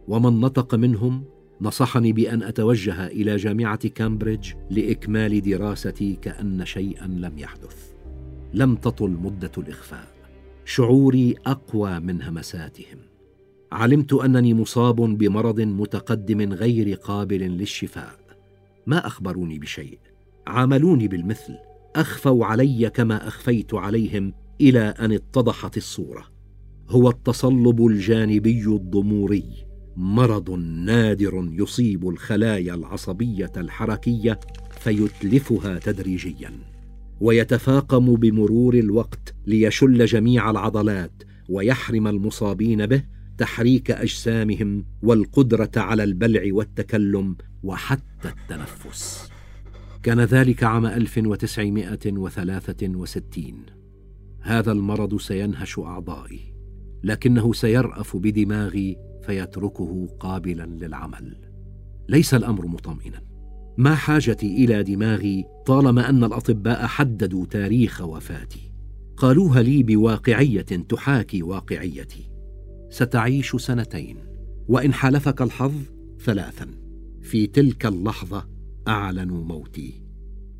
ومن 0.08 0.40
نطق 0.40 0.74
منهم 0.74 1.24
نصحني 1.60 2.12
بأن 2.12 2.42
أتوجه 2.42 3.06
إلى 3.06 3.36
جامعة 3.36 3.88
كامبريدج 3.88 4.52
لإكمال 4.70 5.42
دراستي 5.42 6.16
كأن 6.16 6.64
شيئا 6.64 7.06
لم 7.06 7.38
يحدث. 7.38 7.93
لم 8.54 8.76
تطل 8.76 9.10
مدة 9.10 9.50
الإخفاء. 9.58 10.08
شعوري 10.64 11.34
أقوى 11.46 12.00
من 12.00 12.22
همساتهم. 12.22 12.98
علمت 13.72 14.12
أنني 14.12 14.54
مصاب 14.54 14.96
بمرض 14.96 15.60
متقدم 15.60 16.52
غير 16.52 16.94
قابل 16.94 17.40
للشفاء. 17.40 18.18
ما 18.86 19.06
أخبروني 19.06 19.58
بشيء. 19.58 19.98
عاملوني 20.46 21.08
بالمثل. 21.08 21.54
أخفوا 21.96 22.46
علي 22.46 22.90
كما 22.90 23.28
أخفيت 23.28 23.74
عليهم 23.74 24.32
إلى 24.60 24.80
أن 24.80 25.12
اتضحت 25.12 25.76
الصورة. 25.76 26.24
هو 26.88 27.10
التصلب 27.10 27.86
الجانبي 27.86 28.66
الضموري. 28.66 29.66
مرض 29.96 30.50
نادر 30.84 31.48
يصيب 31.52 32.08
الخلايا 32.08 32.74
العصبية 32.74 33.52
الحركية 33.56 34.40
فيتلفها 34.80 35.78
تدريجيا. 35.78 36.73
ويتفاقم 37.24 38.14
بمرور 38.14 38.74
الوقت 38.74 39.34
ليشل 39.46 40.04
جميع 40.04 40.50
العضلات 40.50 41.22
ويحرم 41.48 42.08
المصابين 42.08 42.86
به 42.86 43.02
تحريك 43.38 43.90
أجسامهم 43.90 44.86
والقدرة 45.02 45.70
على 45.76 46.04
البلع 46.04 46.42
والتكلم 46.46 47.36
وحتى 47.62 48.28
التنفس. 48.28 49.30
كان 50.02 50.20
ذلك 50.20 50.64
عام 50.64 50.86
1963 50.86 53.66
هذا 54.40 54.72
المرض 54.72 55.20
سينهش 55.20 55.78
أعضائي 55.78 56.54
لكنه 57.04 57.52
سيرأف 57.52 58.16
بدماغي 58.16 58.96
فيتركه 59.22 60.08
قابلا 60.20 60.66
للعمل. 60.66 61.36
ليس 62.08 62.34
الأمر 62.34 62.66
مطمئنا. 62.66 63.33
ما 63.76 63.94
حاجتي 63.94 64.64
إلى 64.64 64.82
دماغي 64.82 65.44
طالما 65.66 66.08
أن 66.08 66.24
الأطباء 66.24 66.86
حددوا 66.86 67.46
تاريخ 67.46 68.00
وفاتي. 68.00 68.72
قالوها 69.16 69.62
لي 69.62 69.82
بواقعية 69.82 70.60
تحاكي 70.62 71.42
واقعيتي. 71.42 72.30
ستعيش 72.90 73.56
سنتين 73.56 74.16
وإن 74.68 74.94
حالفك 74.94 75.42
الحظ 75.42 75.74
ثلاثا. 76.20 76.66
في 77.22 77.46
تلك 77.46 77.86
اللحظة 77.86 78.48
اعلنوا 78.88 79.44
موتي 79.44 80.02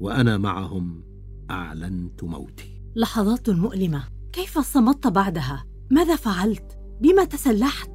وأنا 0.00 0.38
معهم 0.38 1.04
أعلنت 1.50 2.24
موتي. 2.24 2.82
لحظات 2.96 3.50
مؤلمة. 3.50 4.04
كيف 4.32 4.58
صمت 4.58 5.06
بعدها؟ 5.06 5.64
ماذا 5.90 6.16
فعلت؟ 6.16 6.78
بما 7.00 7.24
تسلحت؟ 7.24 7.90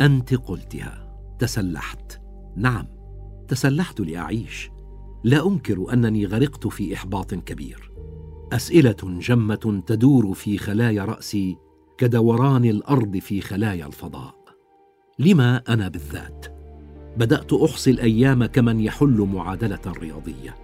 أنت 0.00 0.34
قلتها 0.34 1.18
تسلحت. 1.38 2.20
نعم. 2.56 2.95
تسلحت 3.48 4.00
لأعيش. 4.00 4.70
لا 5.24 5.46
أنكر 5.46 5.92
أنني 5.92 6.26
غرقت 6.26 6.66
في 6.66 6.94
إحباط 6.94 7.34
كبير. 7.34 7.90
أسئلة 8.52 8.96
جمة 9.02 9.82
تدور 9.86 10.34
في 10.34 10.58
خلايا 10.58 11.04
رأسي 11.04 11.56
كدوران 11.98 12.64
الأرض 12.64 13.16
في 13.16 13.40
خلايا 13.40 13.86
الفضاء. 13.86 14.34
لما 15.18 15.62
أنا 15.68 15.88
بالذات؟ 15.88 16.46
بدأت 17.16 17.52
احصي 17.52 17.90
الأيام 17.90 18.46
كمن 18.46 18.80
يحل 18.80 19.28
معادلة 19.34 19.80
رياضية. 19.86 20.56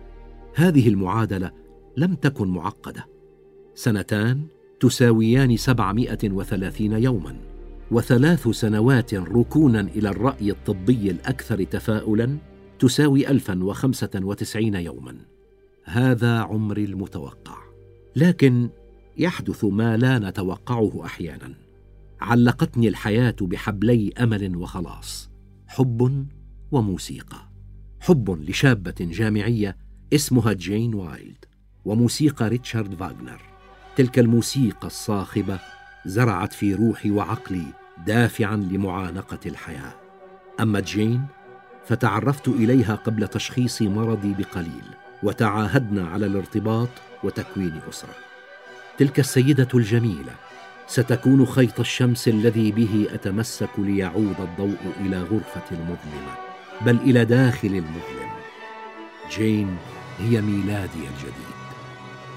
هذه 0.54 0.88
المعادلة 0.88 1.50
لم 1.96 2.14
تكن 2.14 2.48
معقدة. 2.48 3.06
سنتان 3.74 4.46
تساويان 4.80 5.56
سبعمائة 5.56 6.18
وثلاثين 6.30 6.92
يوما 6.92 7.36
وثلاث 7.90 8.48
سنوات 8.48 9.14
ركونا 9.14 9.80
إلى 9.80 10.08
الرأي 10.08 10.50
الطبي 10.50 11.10
الأكثر 11.10 11.64
تفاؤلا 11.64 12.36
تساوي 12.82 13.28
الفا 13.28 13.64
وخمسة 13.64 14.10
وتسعين 14.14 14.74
يوما. 14.74 15.16
هذا 15.84 16.38
عمري 16.38 16.84
المتوقع. 16.84 17.58
لكن 18.16 18.70
يحدث 19.18 19.64
ما 19.64 19.96
لا 19.96 20.18
نتوقعه 20.18 21.02
أحيانا. 21.04 21.54
علقتني 22.20 22.88
الحياة 22.88 23.36
بحبلي 23.40 24.12
أمل 24.20 24.56
وخلاص. 24.56 25.30
حب 25.66 26.26
وموسيقى. 26.72 27.48
حب 28.00 28.30
لشابة 28.50 28.94
جامعية 29.00 29.76
اسمها 30.12 30.52
جين 30.52 30.94
وايلد 30.94 31.44
وموسيقى 31.84 32.48
ريتشارد 32.48 32.94
فاغنر 32.94 33.40
تلك 33.96 34.18
الموسيقى 34.18 34.86
الصاخبة 34.86 35.58
زرعت 36.06 36.52
في 36.52 36.74
روحي 36.74 37.10
وعقلي 37.10 37.66
دافعا 38.06 38.56
لمعانقة 38.56 39.40
الحياة. 39.46 39.94
أما 40.60 40.80
جين 40.80 41.26
فتعرفت 41.88 42.48
إليها 42.48 42.94
قبل 42.94 43.28
تشخيص 43.28 43.82
مرضي 43.82 44.34
بقليل 44.38 44.84
وتعاهدنا 45.22 46.08
على 46.08 46.26
الارتباط 46.26 46.88
وتكوين 47.24 47.80
أسرة. 47.90 48.14
تلك 48.98 49.18
السيدة 49.20 49.68
الجميلة 49.74 50.32
ستكون 50.86 51.46
خيط 51.46 51.80
الشمس 51.80 52.28
الذي 52.28 52.72
به 52.72 53.06
أتمسك 53.14 53.70
ليعود 53.78 54.36
الضوء 54.40 54.92
إلى 55.00 55.18
غرفتي 55.22 55.62
المظلمة 55.72 56.34
بل 56.80 56.96
إلى 56.96 57.24
داخلي 57.24 57.68
المظلم. 57.68 58.30
جين 59.30 59.76
هي 60.18 60.40
ميلادي 60.40 60.98
الجديد. 60.98 61.52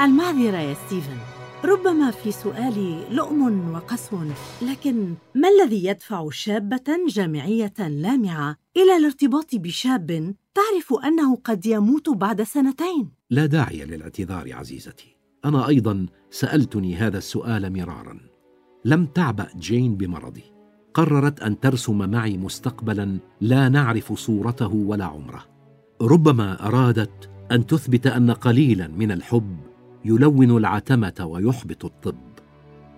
المعذرة 0.02 0.58
يا 0.58 0.74
ستيفن. 0.88 1.35
ربما 1.66 2.12
في 2.12 2.32
سؤالي 2.32 3.04
لؤم 3.12 3.74
وقسوة 3.74 4.18
لكن 4.62 5.14
ما 5.36 5.48
الذي 5.50 5.86
يدفع 5.86 6.30
شابة 6.30 6.84
جامعية 7.08 7.74
لامعة 7.80 8.58
إلى 8.78 8.98
الارتباط 8.98 9.56
بشاب 9.56 10.36
تعرف 10.54 11.04
أنه 11.06 11.36
قد 11.36 11.66
يموت 11.66 12.10
بعد 12.10 12.44
سنتين؟ 12.44 13.10
لا 13.30 13.46
داعي 13.46 13.86
للاعتذار 13.86 14.54
عزيزتي. 14.54 15.18
أنا 15.46 15.68
أيضا 15.68 16.06
سألتني 16.30 16.96
هذا 16.96 17.18
السؤال 17.18 17.74
مرارا. 17.74 18.20
لم 18.86 19.06
تعبأ 19.06 19.48
جين 19.58 19.98
بمرضي. 19.98 20.44
قررت 20.94 21.40
أن 21.40 21.60
ترسم 21.60 22.10
معي 22.10 22.38
مستقبلا 22.38 23.18
لا 23.42 23.70
نعرف 23.70 24.14
صورته 24.14 24.74
ولا 24.74 25.06
عمره. 25.06 25.46
ربما 26.02 26.68
أرادت 26.68 27.30
أن 27.52 27.66
تثبت 27.66 28.08
أن 28.08 28.32
قليلا 28.32 28.88
من 28.88 29.12
الحب 29.12 29.75
يلون 30.06 30.58
العتمة 30.58 31.26
ويحبط 31.26 31.86
الطب. 31.86 32.16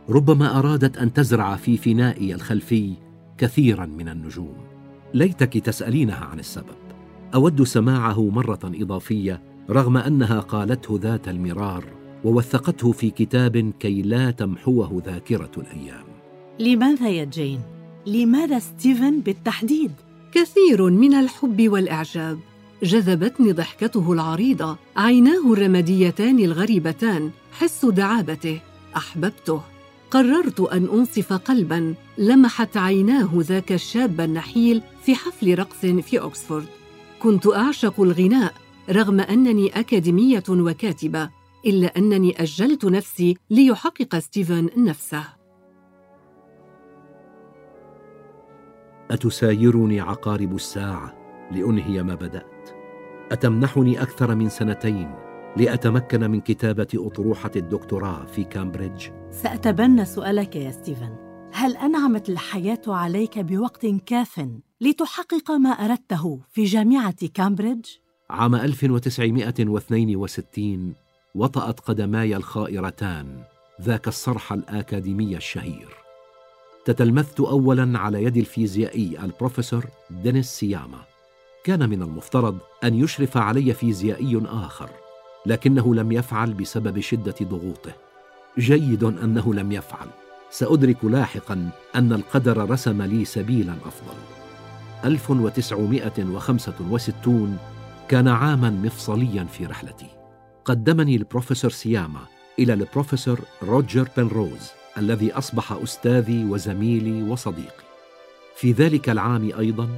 ربما 0.10 0.60
أرادت 0.60 0.98
أن 0.98 1.14
تزرع 1.14 1.56
في 1.56 1.78
فنائي 1.78 2.34
الخلفي 2.36 2.94
كثيرا 3.38 3.86
من 3.86 4.10
النجوم. 4.10 4.58
ليتك 5.14 5.58
تسألينها 5.58 6.26
عن 6.26 6.40
السبب. 6.40 6.78
أود 7.36 7.64
سماعه 7.64 8.30
مرة 8.30 8.60
إضافية 8.64 9.42
رغم 9.70 9.98
أنها 9.98 10.40
قالته 10.40 11.00
ذات 11.02 11.28
المرار 11.28 11.84
ووثقته 12.24 12.92
في 12.92 13.10
كتاب 13.10 13.72
كي 13.80 14.02
لا 14.02 14.32
تمحوه 14.32 15.02
ذاكرة 15.06 15.52
الأيام. 15.58 16.06
لماذا 16.60 17.10
يا 17.10 17.24
جين؟ 17.24 17.60
لماذا 18.08 18.60
ستيفن 18.60 19.20
بالتحديد؟ 19.20 19.92
كثير 20.32 20.90
من 20.90 21.14
الحب 21.14 21.70
والإعجاب. 21.70 22.38
جذبتني 22.84 23.52
ضحكته 23.52 24.12
العريضة. 24.14 24.78
عيناه 24.98 25.54
الرماديتان 25.54 26.40
الغريبتان. 26.40 27.32
حس 27.52 27.86
دعابته. 27.86 28.60
أحببته. 28.96 29.62
قررت 30.12 30.60
أن 30.60 30.88
أنصف 30.94 31.34
قلبا. 31.34 31.96
لمحت 32.18 32.78
عيناه 32.78 33.30
ذاك 33.36 33.72
الشاب 33.72 34.22
النحيل 34.22 34.82
في 35.02 35.16
حفل 35.16 35.60
رقص 35.60 35.86
في 35.86 36.20
اوكسفورد 36.22 36.66
كنت 37.20 37.48
أعشق 37.48 38.02
الغناء 38.02 38.54
رغم 38.90 39.20
أنني 39.20 39.80
أكاديمية 39.80 40.44
وكاتبة 40.50 41.30
إلا 41.66 41.98
أنني 41.98 42.42
أجلت 42.42 42.86
نفسي 42.86 43.38
ليحقق 43.50 44.20
ستيفن 44.20 44.70
نفسه. 44.78 45.24
أتسايرني 49.12 50.00
عقارب 50.00 50.56
الساعة 50.56 51.14
لأنهي 51.52 52.04
ما 52.04 52.16
بدأت. 52.16 52.57
أتمنحني 53.32 54.02
أكثر 54.02 54.36
من 54.36 54.50
سنتين 54.50 55.12
لأتمكن 55.58 56.32
من 56.32 56.42
كتابة 56.42 56.88
أطروحة 56.96 57.52
الدكتوراه 57.56 58.26
في 58.26 58.44
كامبريدج؟ 58.44 59.08
سأتبنى 59.32 60.06
سؤالك 60.06 60.56
يا 60.56 60.72
ستيفن. 60.72 61.16
هل 61.54 61.78
أنعمت 61.78 62.30
الحياة 62.30 62.82
عليك 62.88 63.40
بوقت 63.40 63.86
كاف 63.86 64.48
لتحقق 64.82 65.52
ما 65.52 65.70
أردته 65.70 66.40
في 66.52 66.64
جامعة 66.64 67.28
كامبريدج؟ 67.34 67.86
عام 68.30 68.56
1962 68.56 70.94
وطأت 71.36 71.80
قدماي 71.80 72.36
الخائرتان 72.36 73.44
ذاك 73.82 74.08
الصرح 74.08 74.54
الآكاديمي 74.54 75.38
الشهير. 75.38 75.88
تتلمذت 76.86 77.40
أولا 77.40 78.00
على 78.00 78.24
يد 78.24 78.38
الفيزيائي 78.38 79.20
البروفيسور 79.24 79.86
دينيس 80.10 80.48
سياما. 80.48 81.00
كان 81.68 81.90
من 81.90 82.02
المفترض 82.02 82.58
أن 82.84 82.96
يشرف 82.96 83.38
علي 83.38 83.74
فيزيائي 83.74 84.42
آخر 84.46 84.90
لكنه 85.46 85.96
لم 85.96 86.12
يفعل 86.12 86.54
بسبب 86.54 87.00
شدة 87.00 87.36
ضغوطه. 87.44 87.92
جيد 88.58 89.04
أنه 89.04 89.54
لم 89.54 89.72
يفعل. 89.72 90.08
سأدرك 90.52 91.06
لاحقا 91.06 91.70
أن 91.96 92.14
القدر 92.14 92.70
رسم 92.70 93.02
لي 93.02 93.26
سبيلا 93.26 93.74
أفضل. 93.86 94.16
1965 95.06 97.58
كان 98.08 98.28
عاما 98.28 98.70
مفصليا 98.70 99.44
في 99.44 99.66
رحلتي. 99.66 100.10
قدمني 100.66 101.16
البروفيسور 101.16 101.72
سياما 101.72 102.22
إلى 102.60 102.74
البروفيسور 102.74 103.40
روجر 103.64 104.10
بنروز 104.18 104.72
الذي 104.98 105.32
أصبح 105.32 105.72
أستاذي 105.72 106.46
وزميلي 106.46 107.24
وصديقي. 107.24 107.88
في 108.56 108.72
ذلك 108.72 109.10
العام 109.10 109.52
أيضا 109.60 109.90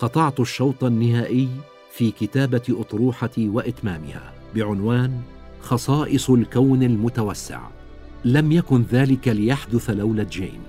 قطعت 0.00 0.40
الشوط 0.40 0.84
النهائي 0.84 1.48
في 1.92 2.10
كتابة 2.10 2.62
أطروحتي 2.70 3.48
وإتمامها 3.48 4.32
بعنوان 4.54 5.20
خصائص 5.60 6.30
الكون 6.30 6.82
المتوسع. 6.82 7.60
لم 8.24 8.52
يكن 8.52 8.82
ذلك 8.92 9.28
ليحدث 9.28 9.90
لولا 9.90 10.22
جين 10.22 10.60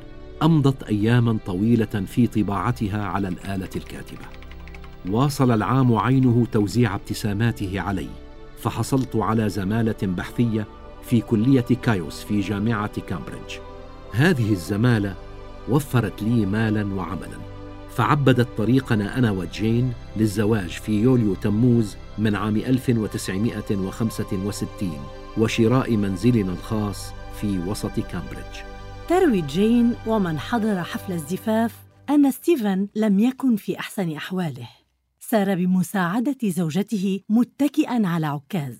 أمضت 0.43 0.83
اياما 0.83 1.37
طويلة 1.45 2.05
في 2.07 2.27
طباعتها 2.27 3.05
على 3.05 3.27
الآلة 3.27 3.69
الكاتبة. 3.75 4.25
واصل 5.09 5.51
العام 5.51 5.95
عينه 5.95 6.47
توزيع 6.51 6.95
ابتساماته 6.95 7.81
علي. 7.81 8.07
فحصلت 8.59 9.15
على 9.15 9.49
زمالة 9.49 9.95
بحثية 10.03 10.67
في 11.03 11.21
كلية 11.21 11.61
كايوس 11.61 12.23
في 12.23 12.41
جامعة 12.41 13.01
كامبريدج. 13.01 13.55
هذه 14.11 14.51
الزمالة 14.51 15.15
وفرت 15.69 16.23
لي 16.23 16.45
مالا 16.45 16.95
وعملا. 16.95 17.56
فعبدت 17.97 18.47
طريقنا 18.57 19.17
أنا 19.17 19.31
وجين 19.31 19.93
للزواج 20.17 20.69
في 20.69 21.01
يوليو 21.01 21.35
تموز 21.35 21.95
من 22.17 22.35
عام 22.35 22.55
1965 22.55 24.91
وشراء 25.37 25.97
منزلنا 25.97 26.51
الخاص 26.51 27.11
في 27.41 27.59
وسط 27.59 27.99
كامبريدج. 27.99 28.55
تروي 29.09 29.41
جين 29.41 29.95
ومن 30.07 30.39
حضر 30.39 30.83
حفل 30.83 31.13
الزفاف 31.13 31.75
أن 32.09 32.31
ستيفن 32.31 32.87
لم 32.95 33.19
يكن 33.19 33.55
في 33.55 33.79
أحسن 33.79 34.11
أحواله. 34.11 34.69
سار 35.19 35.55
بمساعدة 35.55 36.37
زوجته 36.43 37.21
متكئا 37.29 38.07
على 38.07 38.27
عكاز. 38.27 38.79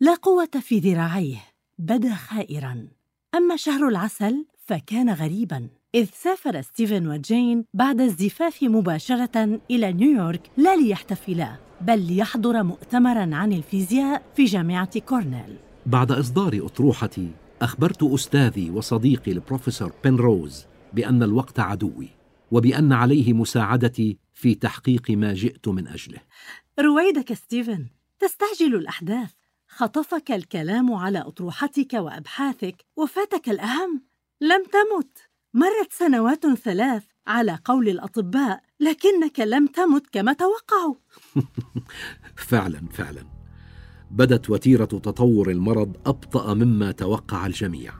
لا 0.00 0.14
قوة 0.14 0.50
في 0.60 0.78
ذراعيه 0.78 1.44
بدا 1.78 2.14
خائرا. 2.14 2.88
أما 3.34 3.56
شهر 3.56 3.88
العسل 3.88 4.46
فكان 4.58 5.10
غريبا. 5.10 5.68
إذ 5.94 6.08
سافر 6.12 6.60
ستيفن 6.60 7.08
وجين 7.08 7.64
بعد 7.74 8.00
الزفاف 8.00 8.62
مباشرة 8.62 9.60
إلى 9.70 9.92
نيويورك 9.92 10.50
لا 10.56 10.76
ليحتفلا 10.76 11.56
بل 11.80 12.06
ليحضر 12.06 12.62
مؤتمرا 12.62 13.34
عن 13.34 13.52
الفيزياء 13.52 14.22
في 14.36 14.44
جامعة 14.44 14.98
كورنيل. 15.00 15.56
بعد 15.86 16.12
إصدار 16.12 16.60
أطروحتي 16.64 17.30
أخبرت 17.62 18.02
أستاذي 18.02 18.70
وصديقي 18.70 19.32
البروفيسور 19.32 19.92
بنروز 20.04 20.64
بأن 20.92 21.22
الوقت 21.22 21.60
عدوي 21.60 22.08
وبأن 22.50 22.92
عليه 22.92 23.32
مساعدتي 23.32 24.18
في 24.34 24.54
تحقيق 24.54 25.10
ما 25.10 25.34
جئت 25.34 25.68
من 25.68 25.88
أجله. 25.88 26.18
رويدك 26.80 27.32
ستيفن 27.32 27.86
تستعجل 28.18 28.74
الأحداث. 28.74 29.30
خطفك 29.68 30.30
الكلام 30.30 30.92
على 30.92 31.18
أطروحتك 31.18 31.92
وأبحاثك 31.92 32.84
وفاتك 32.96 33.48
الأهم 33.48 34.02
لم 34.40 34.64
تمت. 34.64 35.29
مرت 35.54 35.92
سنوات 35.92 36.46
ثلاث 36.46 37.02
على 37.26 37.58
قول 37.64 37.88
الأطباء 37.88 38.60
لكنك 38.80 39.40
لم 39.40 39.66
تمت 39.66 40.06
كما 40.12 40.32
توقعوا. 40.32 40.94
فعلا 42.50 42.80
فعلا. 42.90 43.22
بدت 44.10 44.50
وتيرة 44.50 44.84
تطور 44.84 45.50
المرض 45.50 45.96
أبطأ 46.06 46.54
مما 46.54 46.92
توقع 46.92 47.46
الجميع. 47.46 47.92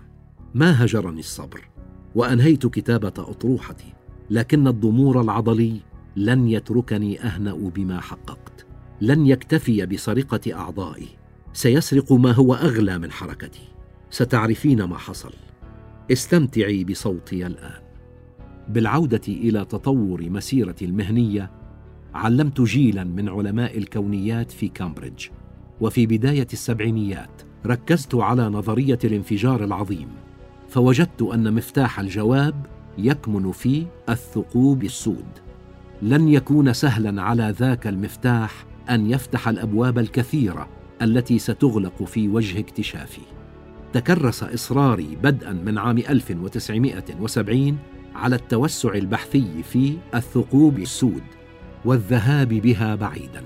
ما 0.54 0.84
هجرني 0.84 1.20
الصبر 1.20 1.70
وأنهيت 2.14 2.66
كتابة 2.66 3.12
أطروحتي 3.18 3.92
لكن 4.30 4.68
الضمور 4.68 5.20
العضلي 5.20 5.80
لن 6.16 6.48
يتركني 6.48 7.20
أهنأ 7.22 7.54
بما 7.54 8.00
حققت. 8.00 8.66
لن 9.00 9.26
يكتفي 9.26 9.86
بسرقة 9.86 10.54
أعضائي. 10.54 11.08
سيسرق 11.52 12.12
ما 12.12 12.32
هو 12.32 12.54
أغلى 12.54 12.98
من 12.98 13.10
حركتي. 13.10 13.68
ستعرفين 14.10 14.84
ما 14.84 14.98
حصل. 14.98 15.32
استمتعي 16.12 16.84
بصوتي 16.84 17.46
الآن. 17.46 17.80
بالعودة 18.68 19.20
إلى 19.28 19.64
تطور 19.64 20.30
مسيرتي 20.30 20.84
المهنية 20.84 21.50
علمت 22.14 22.60
جيلا 22.60 23.04
من 23.04 23.28
علماء 23.28 23.78
الكونيات 23.78 24.50
في 24.50 24.68
كامبريدج. 24.68 25.26
وفي 25.80 26.06
بداية 26.06 26.46
السبعينيات 26.52 27.42
ركزت 27.66 28.14
على 28.14 28.48
نظرية 28.48 28.98
الانفجار 29.04 29.64
العظيم 29.64 30.08
فوجدت 30.68 31.22
أن 31.22 31.54
مفتاح 31.54 32.00
الجواب 32.00 32.66
يكمن 32.98 33.52
في 33.52 33.86
الثقوب 34.08 34.84
السود. 34.84 35.28
لن 36.02 36.28
يكون 36.28 36.72
سهلا 36.72 37.22
على 37.22 37.54
ذاك 37.58 37.86
المفتاح 37.86 38.66
أن 38.90 39.10
يفتح 39.10 39.48
الأبواب 39.48 39.98
الكثيرة 39.98 40.68
التي 41.02 41.38
ستغلق 41.38 42.02
في 42.02 42.28
وجه 42.28 42.58
اكتشافي. 42.60 43.39
تكرس 43.92 44.42
إصراري 44.42 45.18
بدءا 45.22 45.52
من 45.52 45.78
عام 45.78 45.98
1970 45.98 47.78
على 48.14 48.36
التوسع 48.36 48.94
البحثي 48.94 49.62
في 49.62 49.96
الثقوب 50.14 50.78
السود 50.78 51.22
والذهاب 51.84 52.48
بها 52.48 52.94
بعيدا. 52.94 53.44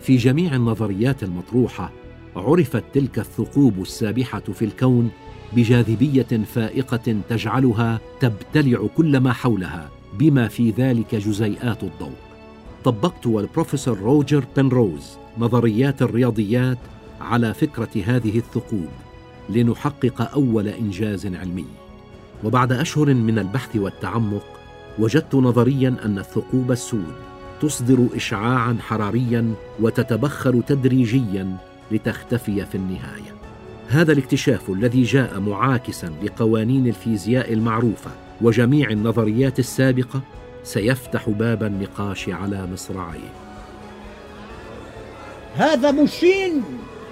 في 0.00 0.16
جميع 0.16 0.54
النظريات 0.56 1.22
المطروحة 1.22 1.92
عرفت 2.36 2.84
تلك 2.94 3.18
الثقوب 3.18 3.82
السابحة 3.82 4.40
في 4.40 4.64
الكون 4.64 5.10
بجاذبية 5.52 6.44
فائقة 6.54 7.16
تجعلها 7.28 8.00
تبتلع 8.20 8.86
كل 8.96 9.16
ما 9.16 9.32
حولها 9.32 9.90
بما 10.18 10.48
في 10.48 10.70
ذلك 10.70 11.14
جزيئات 11.14 11.82
الضوء. 11.82 12.16
طبقت 12.84 13.26
والبروفيسور 13.26 13.98
روجر 13.98 14.44
بنروز 14.56 15.18
نظريات 15.38 16.02
الرياضيات 16.02 16.78
على 17.20 17.54
فكرة 17.54 17.90
هذه 18.06 18.38
الثقوب. 18.38 18.88
لنحقق 19.50 20.32
أول 20.32 20.68
إنجاز 20.68 21.26
علمي. 21.26 21.66
وبعد 22.44 22.72
أشهر 22.72 23.14
من 23.14 23.38
البحث 23.38 23.76
والتعمق 23.76 24.44
وجدت 24.98 25.34
نظريا 25.34 25.96
أن 26.04 26.18
الثقوب 26.18 26.72
السود 26.72 27.14
تصدر 27.60 28.06
اشعاعا 28.14 28.76
حراريا 28.80 29.54
وتتبخر 29.80 30.60
تدريجيا 30.60 31.56
لتختفي 31.90 32.66
في 32.66 32.74
النهاية. 32.74 33.34
هذا 33.88 34.12
الاكتشاف 34.12 34.70
الذي 34.70 35.02
جاء 35.02 35.40
معاكسا 35.40 36.12
لقوانين 36.22 36.86
الفيزياء 36.86 37.52
المعروفة 37.52 38.10
وجميع 38.40 38.90
النظريات 38.90 39.58
السابقة 39.58 40.20
سيفتح 40.64 41.28
باب 41.28 41.62
النقاش 41.62 42.28
على 42.28 42.68
مصراعيه. 42.72 43.32
هذا 45.54 45.90
مشين! 45.90 46.62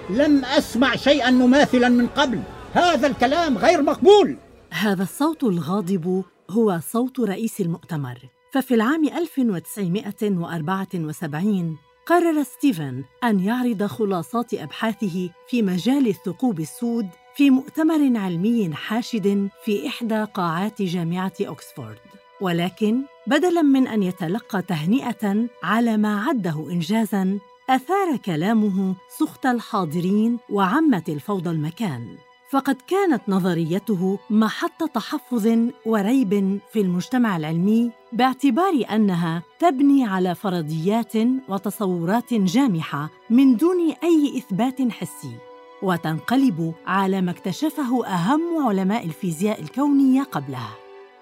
لم 0.09 0.45
أسمع 0.45 0.95
شيئا 0.95 1.31
مماثلا 1.31 1.89
من 1.89 2.07
قبل. 2.07 2.41
هذا 2.73 3.07
الكلام 3.07 3.57
غير 3.57 3.81
مقبول. 3.81 4.37
هذا 4.71 5.03
الصوت 5.03 5.43
الغاضب 5.43 6.23
هو 6.49 6.79
صوت 6.91 7.19
رئيس 7.19 7.61
المؤتمر. 7.61 8.19
ففي 8.53 8.73
العام 8.73 9.05
1974 9.05 11.77
قرر 12.05 12.43
ستيفن 12.43 13.03
أن 13.23 13.39
يعرض 13.39 13.83
خلاصات 13.83 14.53
أبحاثه 14.53 15.29
في 15.47 15.61
مجال 15.61 16.07
الثقوب 16.07 16.59
السود 16.59 17.07
في 17.35 17.49
مؤتمر 17.49 18.17
علمي 18.17 18.73
حاشد 18.73 19.49
في 19.65 19.87
إحدى 19.87 20.23
قاعات 20.23 20.81
جامعة 20.81 21.33
أكسفورد. 21.41 21.97
ولكن 22.41 23.01
بدلاً 23.27 23.61
من 23.61 23.87
أن 23.87 24.03
يتلقى 24.03 24.61
تهنئة 24.61 25.47
على 25.63 25.97
ما 25.97 26.21
عده 26.21 26.67
إنجازاً 26.71 27.39
أثار 27.69 28.17
كلامه 28.17 28.95
سخط 29.17 29.45
الحاضرين 29.45 30.37
وعمت 30.49 31.09
الفوضى 31.09 31.49
المكان. 31.49 32.15
فقد 32.51 32.77
كانت 32.87 33.21
نظريته 33.27 34.19
محط 34.29 34.83
تحفظ 34.83 35.47
وريب 35.85 36.59
في 36.73 36.81
المجتمع 36.81 37.37
العلمي 37.37 37.91
باعتبار 38.13 38.85
أنها 38.91 39.43
تبني 39.59 40.05
على 40.05 40.35
فرضيات 40.35 41.13
وتصورات 41.49 42.33
جامحة 42.33 43.09
من 43.29 43.55
دون 43.55 43.93
أي 44.03 44.37
إثبات 44.37 44.91
حسي 44.91 45.37
وتنقلب 45.81 46.73
على 46.87 47.21
ما 47.21 47.31
اكتشفه 47.31 48.05
أهم 48.05 48.67
علماء 48.67 49.05
الفيزياء 49.05 49.61
الكونية 49.61 50.23
قبلها. 50.23 50.71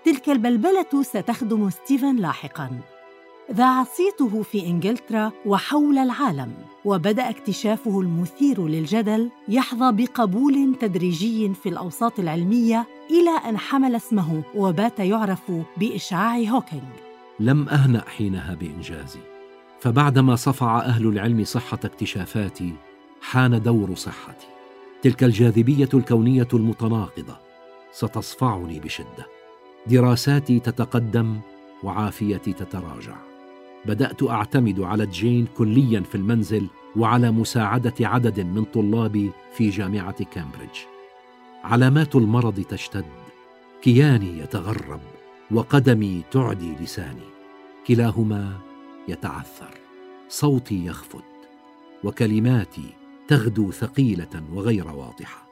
تلك 0.06 0.30
البلبلة 0.30 1.04
ستخدم 1.04 1.70
ستيفن 1.70 2.16
لاحقا. 2.16 2.97
ذاع 3.52 3.84
صيته 3.84 4.44
في 4.44 4.66
إنجلترا 4.66 5.32
وحول 5.46 5.98
العالم 5.98 6.54
وبدأ 6.86 7.30
اكتشافه 7.30 8.02
المثير 8.02 8.68
للجدل 8.68 9.30
يحظى 9.48 9.92
بقبول 9.92 10.76
تدريجي 10.82 11.54
في 11.54 11.70
الأوساط 11.70 12.20
العلمية 12.20 12.88
إلى 13.10 13.50
أن 13.50 13.58
حمل 13.58 13.96
اسمه 13.96 14.44
وبات 14.56 15.00
يعرف 15.00 15.52
بإشعاع 15.78 16.38
هوكينج 16.38 16.84
لم 17.40 17.70
أهنأ 17.70 18.04
حينها 18.08 18.54
بإنجازي 18.54 19.20
فبعدما 19.80 20.36
صفع 20.36 20.80
أهل 20.80 21.08
العلم 21.08 21.44
صحة 21.44 21.80
اكتشافاتي 21.86 22.74
حان 23.22 23.62
دور 23.62 23.96
صحتي. 23.96 24.48
تلك 25.02 25.24
الجاذبية 25.24 25.90
الكونية 25.94 26.48
المتناقضة 26.54 27.38
ستصفعني 27.92 28.80
بشدة. 28.80 29.28
دراساتي 29.88 30.60
تتقدم 30.60 31.40
وعافيتي 31.84 32.54
تتراجع. 32.54 33.27
بدأت 33.86 34.24
أعتمد 34.24 34.80
على 34.80 35.06
جين 35.06 35.48
كليا 35.58 36.02
في 36.02 36.16
المنزل 36.16 36.68
وعلى 36.96 37.32
مساعدة 37.32 37.94
عدد 38.00 38.40
من 38.40 38.64
طلابي 38.64 39.32
في 39.54 39.70
جامعة 39.70 40.24
كامبريدج. 40.24 40.78
علامات 41.64 42.16
المرض 42.16 42.62
تشتد. 42.62 43.06
كياني 43.82 44.40
يتغرب 44.40 45.02
وقدمي 45.52 46.22
تعدي 46.32 46.76
لساني. 46.76 47.30
كلاهما 47.88 48.58
يتعثر. 49.08 49.78
صوتي 50.30 50.86
يخفت. 50.86 51.24
وكلماتي 52.04 52.90
تغدو 53.28 53.72
ثقيلة 53.72 54.44
وغير 54.54 54.88
واضحة. 54.88 55.48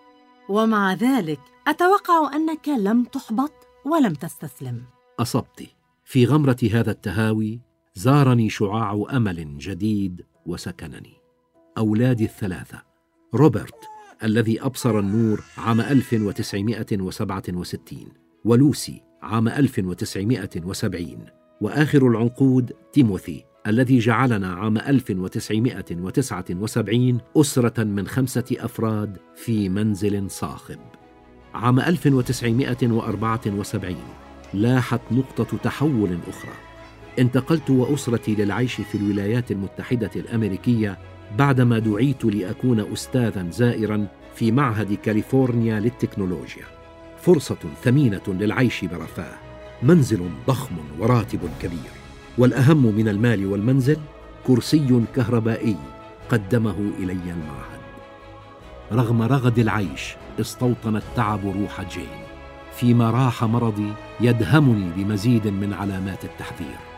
ومع 0.50 0.94
ذلك 0.94 1.40
أتوقع 1.68 2.36
أنك 2.36 2.68
لم 2.68 3.04
تحبط 3.04 3.54
ولم 3.86 4.14
تستسلم. 4.14 4.84
أصبت 5.20 5.64
في 6.06 6.26
غمرة 6.26 6.58
هذا 6.72 6.92
التهاوي 6.92 7.60
زارني 7.98 8.50
شعاع 8.50 9.06
أمل 9.12 9.58
جديد 9.58 10.26
وسكنني. 10.46 11.14
أولادي 11.78 12.26
الثلاثة. 12.26 12.82
روبرت 13.34 13.80
الذي 14.24 14.62
أبصر 14.62 15.00
النور 15.00 15.44
عام 15.58 15.82
1967 15.82 18.08
ولوسي 18.46 19.02
عام 19.22 19.48
1970 19.48 21.26
وآخر 21.62 22.08
العنقود 22.08 22.74
تيموثي 22.94 23.46
الذي 23.68 24.00
جعلنا 24.00 24.54
عام 24.54 24.78
1979 24.78 27.22
أسرة 27.38 27.84
من 27.84 28.08
خمسة 28.08 28.46
أفراد 28.52 29.18
في 29.36 29.70
منزل 29.70 30.32
صاخب. 30.32 30.80
عام 31.54 31.80
1974 31.80 33.96
لاحت 34.54 35.02
نقطة 35.12 35.58
تحول 35.58 36.18
أخرى. 36.28 36.65
انتقلت 37.20 37.70
وأسرتي 37.70 38.36
للعيش 38.36 38.76
في 38.76 38.96
الولايات 38.96 39.52
المتحدة 39.52 40.12
الأمريكية 40.16 40.98
بعدما 41.38 41.80
دعيت 41.80 42.26
لأكون 42.26 42.92
استاذا 42.94 43.48
زائرا 43.52 44.08
في 44.36 44.52
معهد 44.52 44.94
كاليفورنيا 44.94 45.80
للتكنولوجيا. 45.80 46.66
فرصة 47.22 47.58
ثمينة 47.84 48.22
للعيش 48.28 48.86
برفاه. 48.86 49.34
منزل 49.84 50.30
ضخم 50.48 50.76
وراتب 51.00 51.40
كبير. 51.62 51.92
والأهم 52.38 52.86
من 52.96 53.08
المال 53.08 53.46
والمنزل 53.46 53.98
كرسي 54.48 55.04
كهربائي 55.16 55.76
قدمه 56.30 56.92
إلي 57.00 57.14
المعهد. 57.14 57.82
رغم 58.92 59.22
رغد 59.22 59.60
العيش 59.60 60.16
استوطن 60.40 60.96
التعب 60.96 61.40
روح 61.46 61.82
جين. 61.82 62.26
فيما 62.76 63.12
راح 63.12 63.44
مرضي 63.44 63.94
يدهمني 64.22 64.92
بمزيد 64.96 65.48
من 65.48 65.74
علامات 65.74 66.26
التحذير. 66.26 66.95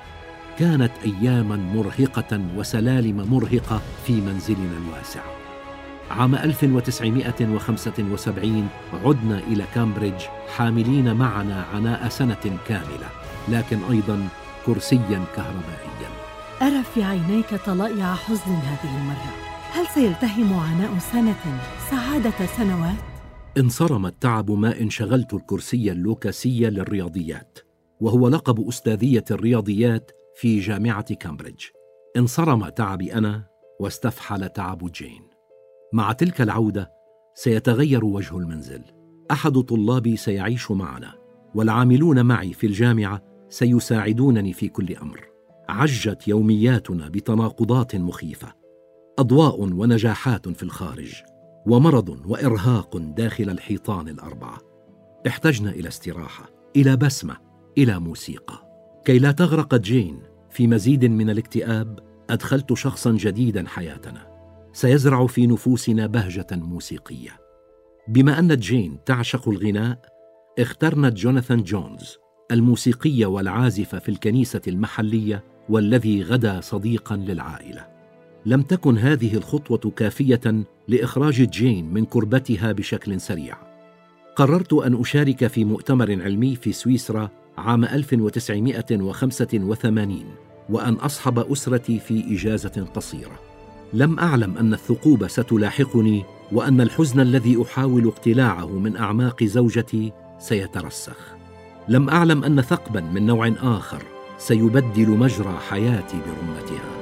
كانت 0.59 0.91
أياما 1.05 1.55
مرهقة 1.55 2.41
وسلالم 2.57 3.33
مرهقة 3.33 3.81
في 4.05 4.21
منزلنا 4.21 4.77
الواسع. 4.77 5.21
عام 6.11 6.35
1975 6.35 8.67
عدنا 8.93 9.39
إلى 9.39 9.63
كامبريدج 9.75 10.21
حاملين 10.55 11.15
معنا 11.15 11.65
عناء 11.73 12.09
سنة 12.09 12.57
كاملة 12.67 13.09
لكن 13.49 13.79
أيضا 13.91 14.27
كرسيا 14.65 15.23
كهربائيا. 15.35 16.09
ارى 16.61 16.83
في 16.93 17.03
عينيك 17.03 17.55
طلائع 17.65 18.15
حزن 18.15 18.51
هذه 18.51 18.97
المرة. 18.97 19.33
هل 19.73 19.87
سيلتهم 19.87 20.53
عناء 20.53 20.97
سنة 20.99 21.59
سعادة 21.91 22.45
سنوات؟ 22.57 22.97
انصرم 23.57 24.05
التعب 24.05 24.51
ما 24.51 24.79
انشغلت 24.81 25.33
الكرسي 25.33 25.91
اللوكاسي 25.91 26.69
للرياضيات 26.69 27.59
وهو 28.01 28.27
لقب 28.27 28.67
أستاذية 28.67 29.25
الرياضيات 29.31 30.11
في 30.37 30.59
جامعة 30.59 31.13
كامبريدج. 31.13 31.65
انصرم 32.17 32.69
تعبي 32.69 33.13
أنا 33.13 33.43
واستفحل 33.79 34.49
تعب 34.49 34.91
جين. 34.91 35.21
مع 35.93 36.11
تلك 36.11 36.41
العودة 36.41 36.91
سيتغير 37.35 38.05
وجه 38.05 38.37
المنزل. 38.37 38.81
أحد 39.31 39.53
طلابي 39.53 40.17
سيعيش 40.17 40.71
معنا 40.71 41.13
والعاملون 41.55 42.25
معي 42.25 42.53
في 42.53 42.67
الجامعة 42.67 43.21
سيساعدونني 43.49 44.53
في 44.53 44.67
كل 44.67 44.95
أمر. 44.95 45.25
عجت 45.69 46.27
يومياتنا 46.27 47.09
بتناقضات 47.09 47.95
مخيفة 47.95 48.53
أضواء 49.19 49.61
ونجاحات 49.61 50.49
في 50.49 50.63
الخارج 50.63 51.23
ومرض 51.67 52.09
وإرهاق 52.25 52.97
داخل 52.97 53.49
الحيطان 53.49 54.07
الأربعة. 54.09 54.57
احتجنا 55.27 55.69
إلى 55.69 55.87
استراحة 55.87 56.49
إلى 56.75 56.97
بسمة 56.97 57.37
إلى 57.77 57.99
موسيقى. 57.99 58.66
كي 59.07 59.19
لا 59.19 59.31
تغرق 59.31 59.75
جين 59.75 60.19
في 60.49 60.67
مزيد 60.67 61.05
من 61.05 61.29
الاكتئاب 61.29 61.99
أدخلت 62.29 62.73
شخصا 62.73 63.11
جديدا 63.11 63.67
حياتنا. 63.67 64.27
سيزرع 64.73 65.27
في 65.27 65.47
نفوسنا 65.47 66.07
بهجة 66.07 66.47
موسيقية. 66.51 67.29
بما 68.07 68.39
أن 68.39 68.55
جين 68.55 69.03
تعشق 69.05 69.49
الغناء 69.49 69.99
اخترنا 70.59 71.09
جوناثان 71.09 71.63
جونز 71.63 72.17
الموسيقي 72.51 73.25
والعازف 73.25 73.95
في 73.95 74.09
الكنيسة 74.09 74.61
المحلية 74.67 75.43
والذي 75.69 76.23
غدا 76.23 76.61
صديقا 76.61 77.15
للعائلة. 77.15 77.87
لم 78.45 78.61
تكن 78.61 78.97
هذه 78.97 79.37
الخطوة 79.37 79.91
كافية 79.95 80.63
لإخراج 80.87 81.49
جين 81.49 81.93
من 81.93 82.05
كربتها 82.05 82.71
بشكل 82.71 83.21
سريع. 83.21 83.57
قررت 84.35 84.73
أن 84.73 84.99
أشارك 84.99 85.47
في 85.47 85.65
مؤتمر 85.65 86.23
علمي 86.23 86.55
في 86.55 86.71
سويسرا 86.71 87.29
عام 87.57 87.85
1985 87.85 90.23
وأن 90.69 90.93
أصحب 90.93 91.39
أسرتي 91.39 91.99
في 91.99 92.35
إجازة 92.35 92.87
قصيرة. 92.95 93.39
لم 93.93 94.19
أعلم 94.19 94.57
أن 94.57 94.73
الثقوب 94.73 95.27
ستلاحقني 95.27 96.25
وأن 96.51 96.81
الحزن 96.81 97.19
الذي 97.19 97.61
أحاول 97.61 98.07
اقتلاعه 98.07 98.71
من 98.71 98.97
أعماق 98.97 99.43
زوجتي 99.43 100.11
سيترسخ. 100.39 101.17
لم 101.87 102.09
أعلم 102.09 102.43
أن 102.43 102.61
ثقبا 102.61 103.01
من 103.01 103.25
نوع 103.25 103.53
آخر 103.61 104.03
سيبدل 104.37 105.09
مجرى 105.09 105.57
حياتي 105.69 106.17
برمتها. 106.17 106.97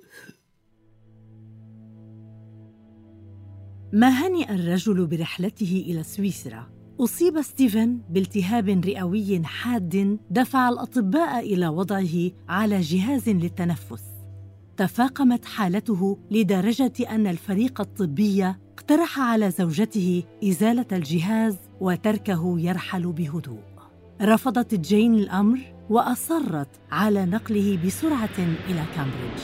ما 3.92 4.08
هنئ 4.08 4.54
الرجل 4.54 5.06
برحلته 5.06 5.84
إلى 5.86 6.02
سويسرا. 6.02 6.66
أصيب 7.00 7.42
ستيفن 7.42 7.98
بالتهاب 8.10 8.68
رئوي 8.68 9.44
حاد 9.44 10.18
دفع 10.30 10.68
الأطباء 10.68 11.54
إلى 11.54 11.68
وضعه 11.68 12.30
على 12.48 12.80
جهاز 12.80 13.28
للتنفس. 13.28 14.02
تفاقمت 14.76 15.44
حالته 15.44 16.18
لدرجة 16.30 16.92
أن 17.10 17.26
الفريق 17.26 17.80
الطبي 17.80 18.44
اقترح 18.44 19.20
على 19.20 19.50
زوجته 19.50 20.22
إزالة 20.44 20.86
الجهاز 20.92 21.56
وتركه 21.80 22.60
يرحل 22.60 23.12
بهدوء. 23.12 23.62
رفضت 24.22 24.74
جين 24.74 25.14
الأمر 25.14 25.58
وأصرت 25.90 26.68
على 26.90 27.26
نقله 27.26 27.78
بسرعة 27.86 28.38
إلى 28.68 28.84
كامبريدج. 28.94 29.42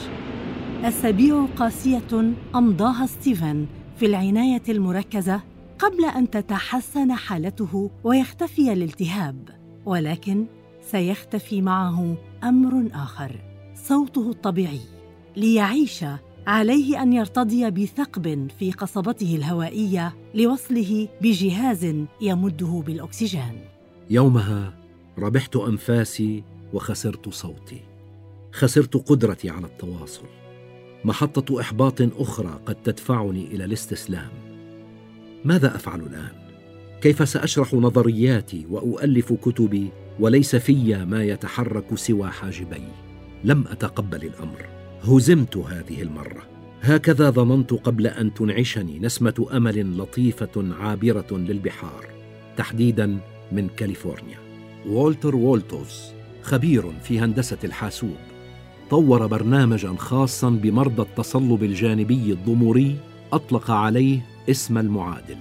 أسابيع 0.83 1.45
قاسية 1.45 2.33
أمضاها 2.55 3.05
ستيفن 3.05 3.65
في 3.99 4.05
العناية 4.05 4.61
المركزة 4.69 5.41
قبل 5.79 6.05
أن 6.05 6.29
تتحسن 6.29 7.13
حالته 7.13 7.91
ويختفي 8.03 8.73
الالتهاب 8.73 9.49
ولكن 9.85 10.45
سيختفي 10.81 11.61
معه 11.61 12.17
أمر 12.43 12.89
آخر 12.93 13.41
صوته 13.75 14.29
الطبيعي 14.29 14.79
ليعيش 15.35 16.05
عليه 16.47 17.01
أن 17.01 17.13
يرتضي 17.13 17.71
بثقب 17.71 18.47
في 18.59 18.71
قصبته 18.71 19.35
الهوائية 19.35 20.15
لوصله 20.33 21.07
بجهاز 21.21 21.95
يمده 22.21 22.83
بالأكسجين. 22.85 23.61
يومها 24.09 24.73
ربحت 25.17 25.55
أنفاسي 25.55 26.43
وخسرت 26.73 27.29
صوتي 27.29 27.81
خسرت 28.51 28.97
قدرتي 28.97 29.49
على 29.49 29.65
التواصل. 29.65 30.46
محطة 31.07 31.61
إحباط 31.61 32.01
أخرى 32.01 32.59
قد 32.65 32.75
تدفعني 32.75 33.45
إلى 33.45 33.65
الاستسلام. 33.65 34.29
ماذا 35.45 35.75
أفعل 35.75 35.99
الآن؟ 35.99 36.31
كيف 37.01 37.29
سأشرح 37.29 37.73
نظرياتي 37.73 38.65
وأؤلف 38.69 39.33
كتبي 39.33 39.89
وليس 40.19 40.55
في 40.55 41.05
ما 41.05 41.23
يتحرك 41.23 41.95
سوى 41.95 42.29
حاجبي؟ 42.29 42.83
لم 43.43 43.67
أتقبل 43.67 44.23
الأمر. 44.23 44.65
هزمت 45.03 45.57
هذه 45.57 46.01
المرة. 46.01 46.43
هكذا 46.81 47.29
ظننت 47.29 47.73
قبل 47.73 48.07
أن 48.07 48.33
تنعشني 48.33 48.99
نسمة 48.99 49.47
أمل 49.53 49.97
لطيفة 49.97 50.75
عابرة 50.79 51.27
للبحار 51.31 52.05
تحديدا 52.57 53.19
من 53.51 53.69
كاليفورنيا. 53.77 54.37
والتر 54.87 55.35
وولتوز 55.35 56.01
خبير 56.43 56.91
في 57.03 57.19
هندسة 57.19 57.57
الحاسوب. 57.63 58.17
طور 58.89 59.27
برنامجا 59.27 59.95
خاصا 59.97 60.49
بمرضى 60.49 61.01
التصلب 61.01 61.63
الجانبي 61.63 62.31
الضموري 62.31 62.95
أطلق 63.33 63.71
عليه 63.71 64.19
اسم 64.49 64.77
المعادل. 64.77 65.37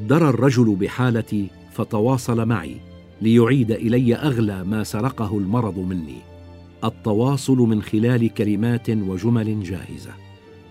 درى 0.00 0.28
الرجل 0.28 0.76
بحالتي 0.76 1.46
فتواصل 1.72 2.46
معي 2.46 2.76
ليعيد 3.22 3.70
إلي 3.70 4.14
أغلى 4.14 4.64
ما 4.64 4.84
سرقه 4.84 5.38
المرض 5.38 5.78
مني. 5.78 6.18
التواصل 6.84 7.56
من 7.56 7.82
خلال 7.82 8.34
كلمات 8.34 8.90
وجمل 8.90 9.62
جاهزة. 9.62 10.10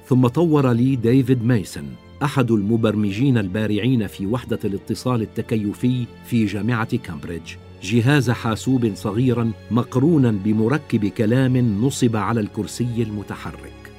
ثم 0.08 0.28
طور 0.28 0.72
لي 0.72 0.96
ديفيد 0.96 1.44
ميسون 1.44 1.96
أحد 2.24 2.52
المبرمجين 2.52 3.38
البارعين 3.38 4.08
في 4.08 4.26
وحدة 4.26 4.60
الاتصال 4.66 5.22
التكيفي 5.22 6.06
في 6.26 6.46
جامعة 6.46 6.98
كامبريدج. 6.98 7.54
جهاز 7.86 8.32
حاسوب 8.32 8.92
صغيرا 8.96 9.52
مقرونا 9.72 10.32
بمركب 10.32 11.06
كلام 11.06 11.58
نصب 11.58 12.16
على 12.16 12.40
الكرسي 12.40 13.04
المتحرك. 13.04 13.92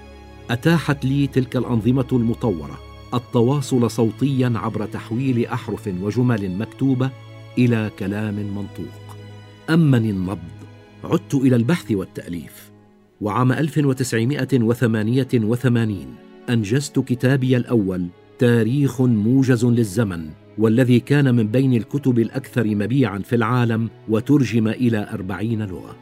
أتاحت 0.50 1.04
لي 1.04 1.26
تلك 1.26 1.56
الأنظمة 1.56 2.06
المطورة 2.12 2.78
التواصل 3.14 3.90
صوتيا 3.90 4.52
عبر 4.56 4.86
تحويل 4.86 5.46
أحرف 5.46 5.90
وجمل 6.02 6.58
مكتوبة 6.58 7.10
إلى 7.58 7.90
كلام 7.98 8.34
منطوق. 8.34 9.16
امني 9.70 10.10
النبض 10.10 10.38
عدت 11.04 11.34
إلى 11.34 11.56
البحث 11.56 11.92
والتأليف. 11.92 12.70
وعام 13.20 13.52
1988 13.52 16.06
أنجزت 16.50 16.98
كتابي 16.98 17.56
الأول 17.56 18.06
تاريخ 18.38 19.00
موجز 19.00 19.64
للزمن 19.64 20.30
والذي 20.58 21.00
كان 21.00 21.34
من 21.34 21.48
بين 21.48 21.74
الكتب 21.74 22.18
الأكثر 22.18 22.66
مبيعا 22.66 23.18
في 23.18 23.36
العالم 23.36 23.90
وترجم 24.08 24.68
إلى 24.68 25.10
أربعين 25.10 25.62
لغة. 25.62 25.96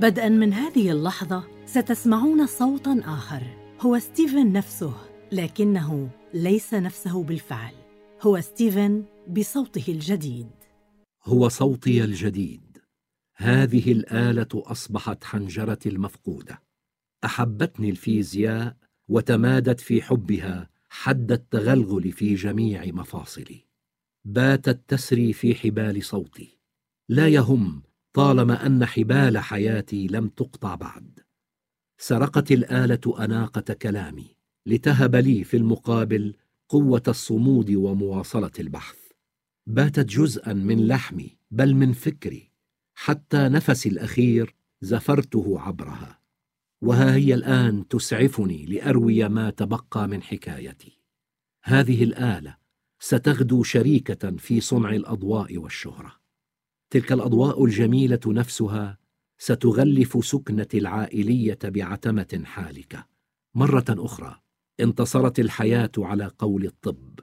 بدءا 0.00 0.28
من 0.28 0.52
هذه 0.52 0.90
اللحظة 0.90 1.44
ستسمعون 1.66 2.46
صوتا 2.46 3.02
آخر. 3.04 3.42
هو 3.80 3.98
ستيفن 3.98 4.52
نفسه 4.52 4.94
لكنه 5.32 6.08
ليس 6.34 6.74
نفسه 6.74 7.24
بالفعل. 7.24 7.74
هو 8.22 8.40
ستيفن 8.40 9.04
بصوته 9.28 9.92
الجديد. 9.92 10.50
هو 11.24 11.48
صوتي 11.48 12.04
الجديد. 12.04 12.78
هذه 13.36 13.92
الآلة 13.92 14.48
أصبحت 14.54 15.24
حنجرتي 15.24 15.88
المفقودة. 15.88 16.62
أحبتني 17.24 17.90
الفيزياء 17.90 18.76
وتمادت 19.08 19.80
في 19.80 20.02
حبها 20.02 20.68
حد 20.90 21.32
التغلغل 21.32 22.12
في 22.12 22.34
جميع 22.34 22.84
مفاصلي. 22.84 23.71
باتت 24.24 24.80
تسري 24.88 25.32
في 25.32 25.54
حبال 25.54 26.04
صوتي. 26.04 26.58
لا 27.08 27.28
يهم 27.28 27.82
طالما 28.12 28.66
أن 28.66 28.84
حبال 28.84 29.38
حياتي 29.38 30.06
لم 30.06 30.28
تقطع 30.28 30.74
بعد. 30.74 31.20
سرقت 31.98 32.52
الآلة 32.52 33.24
أناقة 33.24 33.74
كلامي 33.74 34.36
لتهب 34.66 35.16
لي 35.16 35.44
في 35.44 35.56
المقابل 35.56 36.34
قوة 36.68 37.02
الصمود 37.08 37.70
ومواصلة 37.70 38.50
البحث. 38.58 38.98
باتت 39.66 40.06
جزءا 40.06 40.52
من 40.52 40.86
لحمي 40.86 41.36
بل 41.50 41.74
من 41.74 41.92
فكري. 41.92 42.52
حتى 42.94 43.48
نفسي 43.48 43.88
الأخير 43.88 44.54
زفرته 44.80 45.60
عبرها. 45.60 46.18
وها 46.82 47.14
هي 47.14 47.34
الآن 47.34 47.88
تسعفني 47.88 48.66
لأروي 48.66 49.28
ما 49.28 49.50
تبقى 49.50 50.08
من 50.08 50.22
حكايتي. 50.22 50.98
هذه 51.62 52.04
الآلة 52.04 52.61
ستغدو 53.04 53.62
شريكة 53.62 54.36
في 54.36 54.60
صنع 54.60 54.90
الأضواء 54.90 55.58
والشهرة. 55.58 56.12
تلك 56.90 57.12
الأضواء 57.12 57.64
الجميلة 57.64 58.20
نفسها 58.26 58.98
ستغلف 59.38 60.24
سكنة 60.24 60.68
العائلية 60.74 61.58
بعتمة 61.64 62.42
حالكة. 62.44 63.06
مرة 63.54 63.84
أخرى 63.90 64.40
انتصرت 64.80 65.40
الحياة 65.40 65.90
على 65.98 66.30
قول 66.38 66.64
الطب 66.64 67.20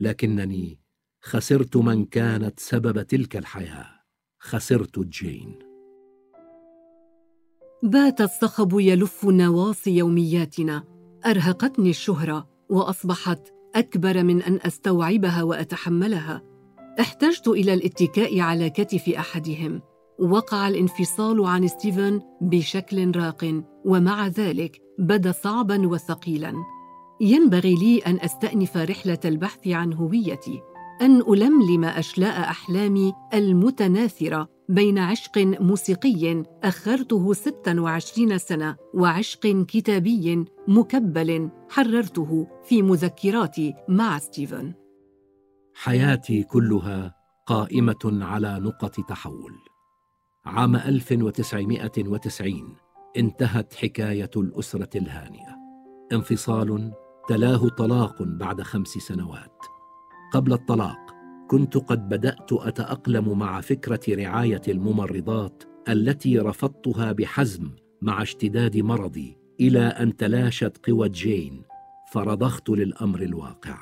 لكنني 0.00 0.80
خسرت 1.22 1.76
من 1.76 2.04
كانت 2.04 2.60
سبب 2.60 3.02
تلك 3.02 3.36
الحياة. 3.36 4.00
خسرت 4.38 4.98
جين 4.98 5.58
بات 7.82 8.20
الصخب 8.20 8.80
يلف 8.80 9.24
نواصي 9.24 9.96
يومياتنا 9.96 10.84
أرهقتني 11.26 11.90
الشهرة 11.90 12.48
وأصبحت 12.68 13.55
أكبر 13.76 14.22
من 14.22 14.42
أن 14.42 14.58
أستوعبها 14.62 15.42
وأتحملها. 15.42 16.42
احتجت 17.00 17.48
إلى 17.48 17.74
الاتكاء 17.74 18.40
على 18.40 18.70
كتف 18.70 19.08
أحدهم. 19.08 19.80
وقع 20.18 20.68
الانفصال 20.68 21.44
عن 21.44 21.68
ستيفن 21.68 22.20
بشكل 22.40 23.16
راق 23.16 23.62
ومع 23.84 24.26
ذلك 24.26 24.82
بدا 24.98 25.32
صعبا 25.32 25.88
وثقيلا. 25.88 26.54
ينبغي 27.20 27.74
لي 27.74 27.98
أن 27.98 28.18
أستأنف 28.20 28.76
رحلة 28.76 29.18
البحث 29.24 29.68
عن 29.68 29.92
هويتي 29.92 30.60
أن 31.02 31.20
ألملم 31.20 31.84
أشلاء 31.84 32.40
أحلامي 32.40 33.12
المتناثرة. 33.34 34.55
بين 34.68 34.98
عشق 34.98 35.38
موسيقي 35.38 36.42
أخرته 36.64 37.32
26 37.32 38.38
سنة 38.38 38.76
وعشق 38.94 39.64
كتابي 39.68 40.44
مكبل 40.68 41.50
حررته 41.68 42.46
في 42.64 42.82
مذكراتي 42.82 43.74
مع 43.88 44.18
ستيفن. 44.18 44.74
حياتي 45.74 46.42
كلها 46.42 47.14
قائمة 47.46 47.98
على 48.04 48.58
نقط 48.60 49.00
تحول. 49.00 49.52
عام 50.46 50.76
1990 50.76 52.76
انتهت 53.16 53.74
حكاية 53.74 54.30
الأسرة 54.36 54.98
الهانئه 54.98 55.56
انفصال 56.12 56.92
تلاه 57.28 57.68
طلاق 57.68 58.22
بعد 58.22 58.62
خمس 58.62 58.88
سنوات. 58.88 59.58
قبل 60.34 60.52
الطلاق 60.52 61.15
كنت 61.48 61.76
قد 61.76 62.08
بدأت 62.08 62.52
أتأقلم 62.52 63.38
مع 63.38 63.60
فكرة 63.60 64.00
رعاية 64.08 64.62
الممرضات 64.68 65.62
التي 65.88 66.38
رفضتها 66.38 67.12
بحزم 67.12 67.70
مع 68.02 68.22
اشتداد 68.22 68.76
مرضي 68.76 69.38
إلى 69.60 69.80
أن 69.80 70.16
تلاشت 70.16 70.86
قوى 70.86 71.08
جين 71.08 71.62
فرضخت 72.12 72.70
للأمر 72.70 73.22
الواقع. 73.22 73.78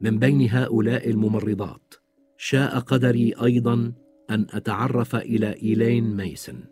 من 0.00 0.18
بين 0.18 0.48
هؤلاء 0.50 1.10
الممرضات 1.10 1.94
شاء 2.36 2.78
قدري 2.78 3.34
أيضا 3.42 3.92
أن 4.30 4.46
أتعرف 4.50 5.16
إلى 5.16 5.52
إيلين 5.62 6.16
ميسن. 6.16 6.64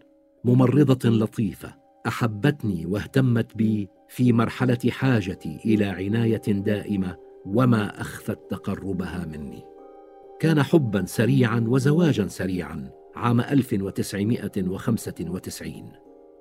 ممرضة 0.45 1.11
لطيفة 1.11 1.75
أحبتني 2.07 2.87
واهتمت 2.87 3.57
بي 3.57 3.89
في 4.09 4.33
مرحلة 4.33 4.79
حاجتي 4.91 5.59
إلى 5.65 5.85
عناية 5.85 6.43
دائمة 6.49 7.17
وما 7.47 8.01
اخفت 8.01 8.39
تقربها 8.51 9.25
مني. 9.25 9.74
كان 10.41 10.63
حبا 10.63 11.05
سريعا 11.07 11.65
وزواجا 11.69 12.27
سريعا 12.27 12.91
عام 13.17 13.41
1995 13.41 15.93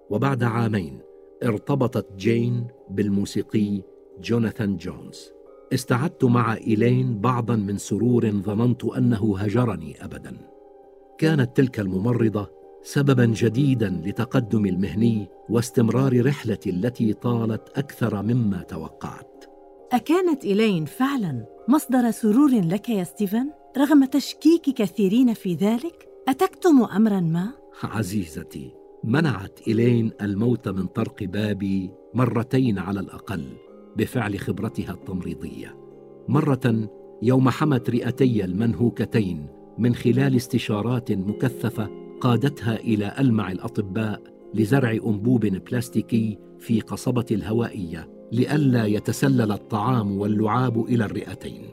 وبعد 0.10 0.44
عامين 0.44 1.00
ارتبطت 1.44 2.16
جين 2.16 2.68
بالموسيقي 2.90 3.82
جوناثان 4.20 4.78
جونز. 4.78 5.32
استعدت 5.74 6.24
مع 6.24 6.58
إيلين 6.58 7.20
بعضا 7.20 7.56
من 7.56 7.78
سرور 7.78 8.32
ظننت 8.32 8.86
أنه 8.86 9.38
هجرني 9.38 10.06
أبدا. 10.06 10.38
كانت 11.18 11.58
تلك 11.58 11.80
الممرضة 11.80 12.52
سببا 12.84 13.26
جديدا 13.26 14.02
لتقدمي 14.06 14.70
المهني 14.70 15.28
واستمرار 15.50 16.26
رحلتي 16.26 16.70
التي 16.70 17.14
طالت 17.14 17.78
أكثر 17.78 18.22
مما 18.22 18.62
توقعت. 18.62 19.46
أكانت 19.92 20.46
إيلين 20.46 20.86
فعلا 20.86 21.46
مصدر 21.68 22.12
سرور 22.12 22.50
لك 22.50 22.90
يا 22.90 23.04
ستيفن؟ 23.04 23.50
رغم 23.78 24.06
تشكيك 24.06 24.62
كثيرين 24.62 25.34
في 25.34 25.56
ذلك 25.56 26.08
أتكتم 26.28 26.84
أمرا 26.96 27.20
ما؟ 27.20 27.52
عزيزتي 27.84 28.72
منعت 29.04 29.60
إلين 29.68 30.12
الموت 30.22 30.68
من 30.68 30.86
طرق 30.86 31.24
بابي 31.24 31.92
مرتين 32.14 32.80
على 32.80 33.00
الأقل 33.00 33.44
بفعل 33.98 34.40
خبرتها 34.40 34.92
التمريضية 34.92 35.78
مرة 36.28 36.90
يوم 37.22 37.50
حمت 37.50 37.90
رئتي 37.90 38.46
المنهوكتين 38.46 39.48
من 39.78 39.96
خلال 39.96 40.36
استشارات 40.36 41.12
مكثفة 41.12 41.90
قادتها 42.22 42.76
إلى 42.76 43.16
ألمع 43.20 43.52
الأطباء 43.52 44.22
لزرع 44.54 44.92
أنبوب 44.92 45.46
بلاستيكي 45.46 46.40
في 46.60 46.82
قصبة 46.82 47.26
الهوائية 47.32 48.10
لئلا 48.32 48.86
يتسلل 48.86 49.52
الطعام 49.52 50.18
واللعاب 50.18 50.86
إلى 50.86 51.06
الرئتين 51.06 51.70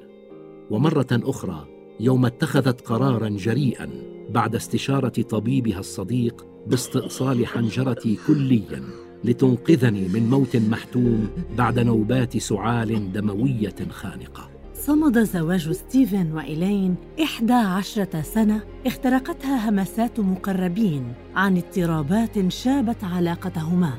ومرة 0.70 1.08
أخرى 1.12 1.79
يوم 2.00 2.26
اتخذت 2.26 2.80
قرارا 2.80 3.28
جريئا 3.28 3.88
بعد 4.30 4.54
استشارة 4.54 5.22
طبيبها 5.22 5.80
الصديق 5.80 6.46
باستئصال 6.66 7.46
حنجرتي 7.46 8.18
كليا 8.26 8.82
لتنقذني 9.24 10.08
من 10.08 10.30
موت 10.30 10.56
محتوم 10.56 11.30
بعد 11.58 11.78
نوبات 11.78 12.36
سعال 12.36 13.12
دموية 13.12 13.74
خانقة. 13.90 14.50
صمد 14.74 15.22
زواج 15.22 15.72
ستيفن 15.72 16.32
وإيلين 16.32 16.96
إحدى 17.22 17.52
عشرة 17.52 18.22
سنة 18.22 18.60
اخترقتها 18.86 19.70
همسات 19.70 20.20
مقربين 20.20 21.12
عن 21.34 21.56
اضطرابات 21.56 22.48
شابت 22.48 23.04
علاقتهما. 23.04 23.92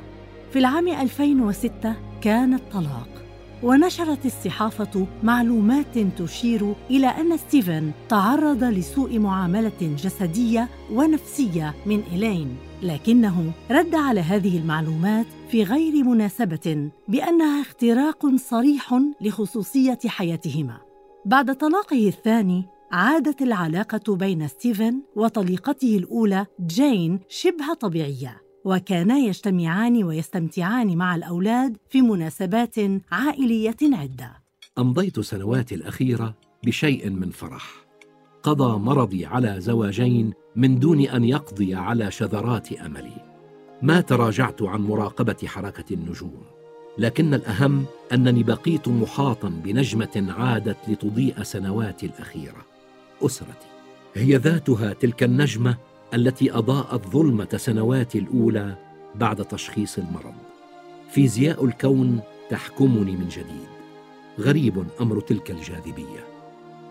في 0.53 0.59
العام 0.59 0.87
2006 0.87 1.95
كان 2.21 2.53
الطلاق. 2.53 3.09
ونشرت 3.63 4.25
الصحافة 4.25 5.07
معلومات 5.23 5.97
تشير 5.97 6.73
إلى 6.89 7.07
أن 7.07 7.37
ستيفن 7.37 7.91
تعرض 8.09 8.63
لسوء 8.63 9.19
معاملة 9.19 9.95
جسدية 10.03 10.69
ونفسية 10.91 11.75
من 11.85 12.03
إيلين 12.11 12.57
لكنه 12.83 13.51
رد 13.71 13.95
على 13.95 14.19
هذه 14.19 14.57
المعلومات 14.57 15.25
في 15.49 15.63
غير 15.63 16.03
مناسبة 16.03 16.89
بأنها 17.07 17.61
اختراق 17.61 18.35
صريح 18.35 19.01
لخصوصية 19.21 19.99
حياتهما. 20.05 20.77
بعد 21.25 21.55
طلاقه 21.55 22.07
الثاني 22.07 22.65
عادت 22.91 23.41
العلاقة 23.41 24.15
بين 24.15 24.47
ستيفن 24.47 25.01
وطليقته 25.15 25.97
الأولى 25.97 26.45
جين 26.65 27.19
شبه 27.29 27.73
طبيعية. 27.73 28.41
وكانا 28.65 29.17
يجتمعان 29.17 30.03
ويستمتعان 30.03 30.97
مع 30.97 31.15
الأولاد 31.15 31.77
في 31.89 32.01
مناسبات 32.01 32.75
عائلية 33.11 33.77
عدة. 33.81 34.41
أمضيت 34.77 35.19
سنواتي 35.19 35.75
الأخيرة 35.75 36.35
بشيء 36.65 37.09
من 37.09 37.29
فرح. 37.29 37.85
قضى 38.43 38.79
مرضي 38.79 39.25
على 39.25 39.55
زواجين 39.61 40.33
من 40.55 40.79
دون 40.79 41.01
أن 41.01 41.23
يقضي 41.23 41.75
على 41.75 42.11
شذرات 42.11 42.71
أملي. 42.71 43.31
ما 43.81 44.01
تراجعت 44.01 44.61
عن 44.61 44.81
مراقبة 44.81 45.37
حركة 45.45 45.93
النجوم 45.93 46.43
لكن 46.97 47.33
الأهم 47.33 47.85
أنني 48.13 48.43
بقيت 48.43 48.87
محاطا 48.87 49.49
بنجمة 49.49 50.33
عادت 50.37 50.77
لتضيء 50.87 51.43
سنواتي 51.43 52.05
الأخيرة 52.05 52.65
أسرتي. 53.21 53.67
هي 54.15 54.35
ذاتها 54.35 54.93
تلك 54.93 55.23
النجمة 55.23 55.77
التي 56.13 56.51
أضاءت 56.51 57.07
ظلمة 57.07 57.47
سنواتي 57.55 58.19
الأولى 58.19 58.75
بعد 59.15 59.45
تشخيص 59.45 59.97
المرض. 59.97 60.33
فيزياء 61.11 61.65
الكون 61.65 62.19
تحكمني 62.49 63.11
من 63.11 63.27
جديد. 63.27 63.71
غريب 64.39 64.83
أمر 65.01 65.19
تلك 65.19 65.51
الجاذبية. 65.51 66.25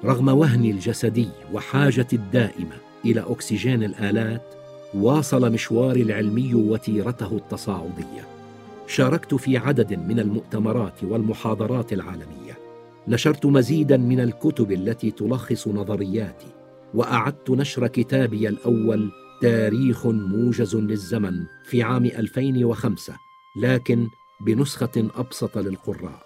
رغم 0.05 0.29
وهني 0.29 0.71
الجسدي 0.71 1.29
وحاجتي 1.53 2.17
الدائمة 2.17 2.77
إلى 3.05 3.21
أكسجين 3.21 3.83
الآلات 3.83 4.55
واصل 4.95 5.53
مشواري 5.53 6.03
العلمي 6.03 6.55
وتيرته 6.55 7.37
التصاعدية. 7.37 8.25
شاركت 8.87 9.35
في 9.35 9.57
عدد 9.57 9.95
من 9.95 10.21
المؤتمرات 10.21 11.05
والمحاضرات 11.05 11.93
العالمية. 11.93 12.59
نشرت 13.09 13.47
مزيدا 13.47 13.97
من 13.97 14.21
الكتب 14.21 14.73
التي 14.73 15.11
تلخص 15.11 15.69
نظرياتي. 15.69 16.47
وأعدت 16.95 17.51
نشر 17.51 17.87
كتابي 17.87 18.49
الأول 18.49 19.11
تاريخ 19.43 20.07
موجز 20.07 20.77
للزمن 20.77 21.47
في 21.65 21.83
عام 21.83 22.05
2005 22.05 23.15
لكن 23.57 24.09
بنسخة 24.41 25.09
أبسط 25.17 25.59
للقراء. 25.59 26.23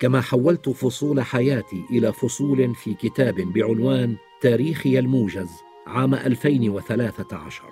كما 0.00 0.20
حولت 0.20 0.68
فصول 0.68 1.20
حياتي 1.20 1.84
إلى 1.90 2.12
فصول 2.12 2.74
في 2.74 2.94
كتاب 2.94 3.34
بعنوان 3.34 4.16
تاريخي 4.42 4.98
الموجز 4.98 5.48
عام 5.86 6.14
2013 6.14 7.62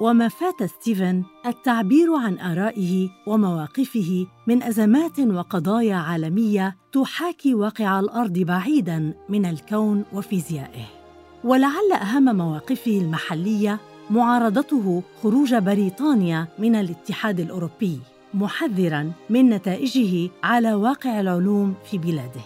وما 0.00 0.28
فات 0.28 0.62
ستيفن 0.62 1.24
التعبير 1.46 2.14
عن 2.14 2.38
آرائه 2.38 3.08
ومواقفه 3.26 4.26
من 4.46 4.62
أزمات 4.62 5.20
وقضايا 5.20 5.94
عالمية 5.94 6.76
تحاكي 6.92 7.54
واقع 7.54 8.00
الأرض 8.00 8.38
بعيدا 8.38 9.14
من 9.28 9.46
الكون 9.46 10.04
وفيزيائه. 10.12 11.05
ولعل 11.46 11.92
أهم 11.92 12.36
مواقفه 12.36 12.90
المحلية 12.90 13.78
معارضته 14.10 15.02
خروج 15.22 15.54
بريطانيا 15.54 16.48
من 16.58 16.76
الاتحاد 16.76 17.40
الأوروبي 17.40 17.98
محذرا 18.34 19.12
من 19.30 19.48
نتائجه 19.48 20.30
على 20.42 20.74
واقع 20.74 21.20
العلوم 21.20 21.74
في 21.90 21.98
بلاده. 21.98 22.40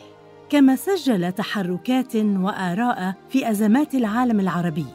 كما 0.51 0.77
سجل 0.77 1.33
تحركات 1.33 2.17
وآراء 2.17 3.15
في 3.29 3.51
أزمات 3.51 3.95
العالم 3.95 4.41
العربي 4.41 4.87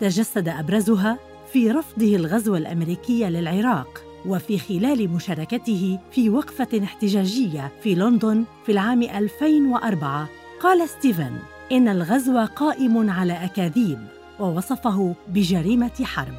تجسد 0.00 0.48
أبرزها 0.48 1.18
في 1.52 1.70
رفضه 1.70 2.16
الغزو 2.16 2.56
الأمريكي 2.56 3.24
للعراق 3.24 4.04
وفي 4.26 4.58
خلال 4.58 5.10
مشاركته 5.10 5.98
في 6.12 6.30
وقفة 6.30 6.84
احتجاجية 6.84 7.72
في 7.82 7.94
لندن 7.94 8.44
في 8.66 8.72
العام 8.72 9.02
2004 9.02 10.28
قال 10.60 10.88
ستيفن 10.88 11.32
إن 11.72 11.88
الغزو 11.88 12.46
قائم 12.56 13.10
على 13.10 13.44
أكاذيب 13.44 13.98
ووصفه 14.40 15.14
بجريمة 15.28 16.04
حرب 16.04 16.34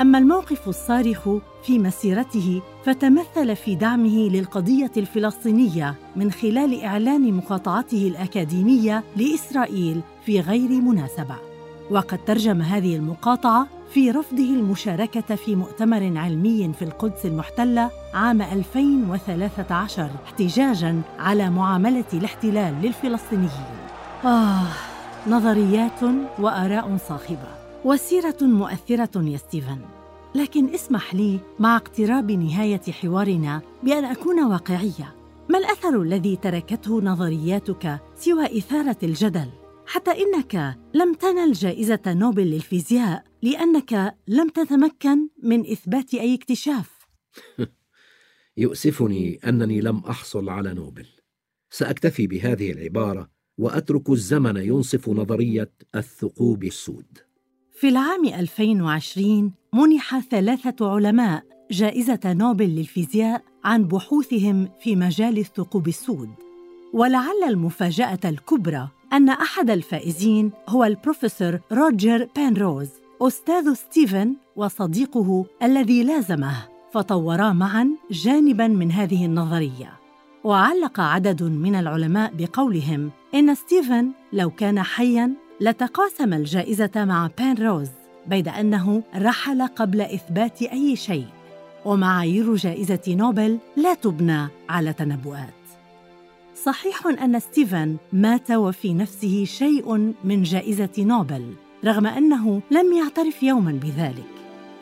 أما 0.00 0.18
الموقف 0.18 0.68
الصارخ 0.68 1.28
في 1.62 1.78
مسيرته 1.78 2.62
فتمثل 2.84 3.56
في 3.56 3.74
دعمه 3.74 4.28
للقضية 4.28 4.90
الفلسطينية 4.96 5.94
من 6.16 6.32
خلال 6.32 6.82
إعلان 6.82 7.32
مقاطعته 7.32 8.08
الأكاديمية 8.08 9.04
لإسرائيل 9.16 10.00
في 10.26 10.40
غير 10.40 10.70
مناسبة 10.70 11.36
وقد 11.90 12.24
ترجم 12.24 12.62
هذه 12.62 12.96
المقاطعة 12.96 13.66
في 13.94 14.10
رفضه 14.10 14.54
المشاركة 14.54 15.34
في 15.34 15.56
مؤتمر 15.56 16.18
علمي 16.18 16.72
في 16.78 16.82
القدس 16.82 17.26
المحتلة 17.26 17.90
عام 18.14 18.42
2013 18.42 20.10
احتجاجاً 20.24 21.02
على 21.18 21.50
معاملة 21.50 22.04
الاحتلال 22.14 22.74
للفلسطينيين. 22.82 23.79
آه، 24.24 24.68
نظريات 25.26 26.02
وآراء 26.38 26.96
صاخبة 26.96 27.48
وسيرة 27.84 28.36
مؤثرة 28.42 29.22
يا 29.22 29.36
ستيفن. 29.36 29.78
لكن 30.34 30.74
اسمح 30.74 31.14
لي 31.14 31.40
مع 31.58 31.76
اقتراب 31.76 32.30
نهاية 32.30 32.80
حوارنا 32.92 33.62
بأن 33.82 34.04
أكون 34.04 34.44
واقعية. 34.44 35.14
ما 35.48 35.58
الأثر 35.58 36.02
الذي 36.02 36.36
تركته 36.36 37.00
نظرياتك 37.02 38.00
سوى 38.16 38.58
إثارة 38.58 38.96
الجدل؟ 39.02 39.48
حتى 39.86 40.10
إنك 40.10 40.78
لم 40.94 41.14
تنل 41.14 41.52
جائزة 41.52 42.02
نوبل 42.06 42.42
للفيزياء 42.42 43.24
لأنك 43.42 44.16
لم 44.28 44.48
تتمكن 44.48 45.28
من 45.42 45.60
إثبات 45.60 46.14
أي 46.14 46.34
اكتشاف 46.34 46.98
يؤسفني 48.56 49.40
أنني 49.46 49.80
لم 49.80 49.98
أحصل 49.98 50.48
على 50.48 50.74
نوبل 50.74 51.06
سأكتفي 51.70 52.26
بهذه 52.26 52.72
العبارة 52.72 53.39
وأترك 53.60 54.10
الزمن 54.10 54.56
ينصف 54.56 55.08
نظرية 55.08 55.70
الثقوب 55.94 56.64
السود. 56.64 57.18
في 57.72 57.88
العام 57.88 58.24
2020 58.24 59.52
منح 59.74 60.18
ثلاثة 60.18 60.90
علماء 60.90 61.44
جائزة 61.70 62.20
نوبل 62.24 62.64
للفيزياء 62.64 63.42
عن 63.64 63.84
بحوثهم 63.84 64.68
في 64.80 64.96
مجال 64.96 65.38
الثقوب 65.38 65.88
السود. 65.88 66.30
ولعل 66.92 67.44
المفاجأة 67.48 68.20
الكبرى 68.24 68.88
أن 69.12 69.28
أحد 69.28 69.70
الفائزين 69.70 70.52
هو 70.68 70.84
البروفيسور 70.84 71.60
روجر 71.72 72.28
بانروز 72.36 72.88
أستاذ 73.22 73.74
ستيفن 73.74 74.36
وصديقه 74.56 75.46
الذي 75.62 76.04
لازمه 76.04 76.68
فطورا 76.92 77.52
معا 77.52 77.88
جانبا 78.10 78.68
من 78.68 78.92
هذه 78.92 79.24
النظرية. 79.26 79.99
وعلق 80.44 81.00
عدد 81.00 81.42
من 81.42 81.74
العلماء 81.74 82.32
بقولهم 82.34 83.10
إن 83.34 83.54
ستيفن 83.54 84.10
لو 84.32 84.50
كان 84.50 84.82
حيا 84.82 85.32
لتقاسم 85.60 86.32
الجائزة 86.32 86.90
مع 86.96 87.30
بانروز 87.38 87.88
بيد 88.26 88.48
أنه 88.48 89.02
رحل 89.16 89.62
قبل 89.66 90.00
إثبات 90.00 90.62
أي 90.62 90.96
شيء. 90.96 91.26
ومعايير 91.84 92.54
جائزة 92.54 93.00
نوبل 93.08 93.58
لا 93.76 93.94
تبنى 93.94 94.48
على 94.68 94.92
تنبؤات. 94.92 95.54
صحيح 96.64 97.06
أن 97.06 97.40
ستيفن 97.40 97.96
مات 98.12 98.50
وفي 98.50 98.94
نفسه 98.94 99.44
شيء 99.44 100.14
من 100.24 100.42
جائزة 100.42 100.94
نوبل 100.98 101.54
رغم 101.84 102.06
أنه 102.06 102.62
لم 102.70 102.92
يعترف 102.92 103.42
يوما 103.42 103.72
بذلك 103.72 104.30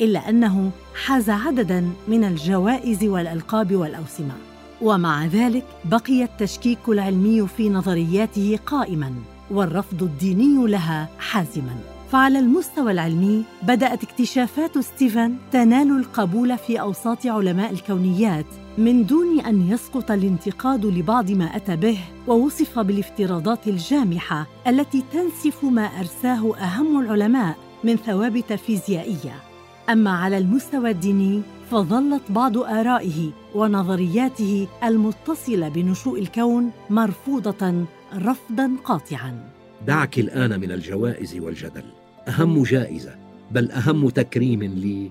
إلا 0.01 0.29
أنه 0.29 0.71
حاز 1.05 1.31
عددا 1.31 1.91
من 2.09 2.25
الجوائز 2.25 3.05
والألقاب 3.05 3.75
والأوسمة. 3.75 4.35
ومع 4.83 5.26
ذلك 5.26 5.64
بقي 5.85 6.22
التشكيك 6.22 6.89
العلمي 6.89 7.47
في 7.49 7.68
نظرياته 7.68 8.59
قائما 8.66 9.14
والرفض 9.51 10.03
الديني 10.03 10.66
لها 10.66 11.09
حازما. 11.18 11.76
فعلى 12.12 12.39
المستوى 12.39 12.93
العلمي 12.93 13.45
بدأت 13.62 14.03
اكتشافات 14.05 14.79
ستيفن 14.79 15.37
تنال 15.53 15.97
القبول 15.99 16.59
في 16.59 16.81
أوساط 16.81 17.26
علماء 17.26 17.72
الكونيات 17.72 18.47
من 18.79 19.07
دون 19.07 19.41
أن 19.41 19.68
يسقط 19.68 20.11
الانتقاد 20.11 20.87
لبعض 20.87 21.31
ما 21.31 21.57
أتى 21.57 21.76
به 21.76 21.99
ووصف 22.26 22.79
بالافتراضات 22.79 23.68
الجامحة 23.68 24.47
التي 24.66 25.05
تنسف 25.12 25.64
ما 25.64 25.83
أرساه 25.83 26.57
أهم 26.57 27.01
العلماء 27.01 27.57
من 27.85 27.97
ثوابت 27.97 28.53
فيزيائيه 28.53 29.47
أما 29.91 30.11
على 30.11 30.39
المستوى 30.39 30.91
الديني 30.91 31.43
فظلت 31.70 32.22
بعض 32.28 32.59
آرائه 32.59 33.30
ونظرياته 33.55 34.68
المتصلة 34.84 35.68
بنشوء 35.68 36.18
الكون 36.18 36.70
مرفوضة 36.91 37.84
رفضا 38.14 38.76
قاطعا. 38.84 39.51
دعك 39.86 40.18
الآن 40.18 40.61
من 40.61 40.72
الجوائز 40.72 41.36
والجدل. 41.39 41.84
أهم 42.28 42.62
جائزة 42.62 43.14
بل 43.51 43.70
أهم 43.70 44.09
تكريم 44.09 44.62
لي 44.62 45.11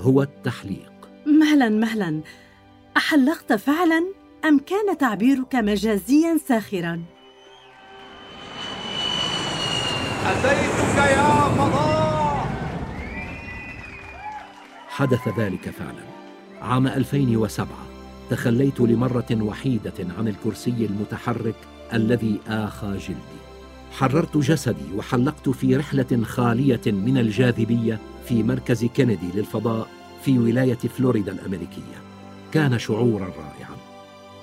هو 0.00 0.22
التحليق. 0.22 0.92
مهلا 1.26 1.68
مهلا. 1.68 2.20
أحلقت 2.96 3.52
فعلا 3.52 4.04
أم 4.44 4.58
كان 4.58 4.98
تعبيرك 4.98 5.54
مجازيا 5.54 6.38
ساخرا؟ 6.48 7.02
أتيتك 10.26 10.96
يا 10.96 11.48
فضاء! 11.48 11.97
حدث 14.98 15.28
ذلك 15.38 15.70
فعلا. 15.70 16.04
عام 16.60 16.86
2007 16.86 17.68
تخليت 18.30 18.80
لمرة 18.80 19.38
وحيدة 19.42 19.92
عن 20.18 20.28
الكرسي 20.28 20.86
المتحرك 20.86 21.54
الذي 21.92 22.40
آخى 22.48 22.86
جلدي. 22.86 23.38
حررت 23.92 24.36
جسدي 24.36 24.96
وحلقت 24.96 25.48
في 25.48 25.76
رحلة 25.76 26.22
خالية 26.24 26.80
من 26.86 27.18
الجاذبية 27.18 27.98
في 28.28 28.42
مركز 28.42 28.84
كينيدي 28.84 29.26
للفضاء 29.34 29.88
في 30.24 30.38
ولاية 30.38 30.74
فلوريدا 30.74 31.32
الأمريكية. 31.32 31.98
كان 32.52 32.78
شعورا 32.78 33.24
رائعا. 33.24 33.76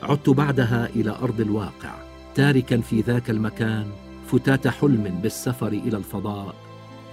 عدت 0.03 0.29
بعدها 0.29 0.89
إلى 0.95 1.09
أرض 1.09 1.41
الواقع 1.41 1.93
تاركا 2.35 2.81
في 2.81 3.01
ذاك 3.01 3.29
المكان 3.29 3.87
فتات 4.27 4.67
حلم 4.67 5.19
بالسفر 5.23 5.67
إلى 5.67 5.97
الفضاء 5.97 6.55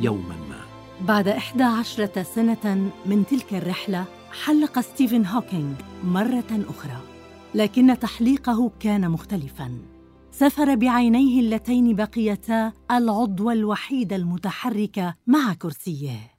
يوما 0.00 0.36
ما. 0.48 0.71
بعد 1.08 1.28
إحدى 1.28 1.62
عشرة 1.62 2.22
سنة 2.22 2.92
من 3.06 3.26
تلك 3.26 3.54
الرحلة 3.54 4.04
حلق 4.44 4.80
ستيفن 4.80 5.26
هوكينج 5.26 5.76
مرة 6.04 6.64
أخرى 6.68 7.00
لكن 7.54 7.98
تحليقه 7.98 8.70
كان 8.80 9.10
مختلفاً. 9.10 9.78
سفر 10.32 10.74
بعينيه 10.74 11.40
اللتين 11.40 11.96
بقيتا 11.96 12.72
العضو 12.90 13.50
الوحيد 13.50 14.12
المتحرك 14.12 15.14
مع 15.26 15.54
كرسيه. 15.54 16.30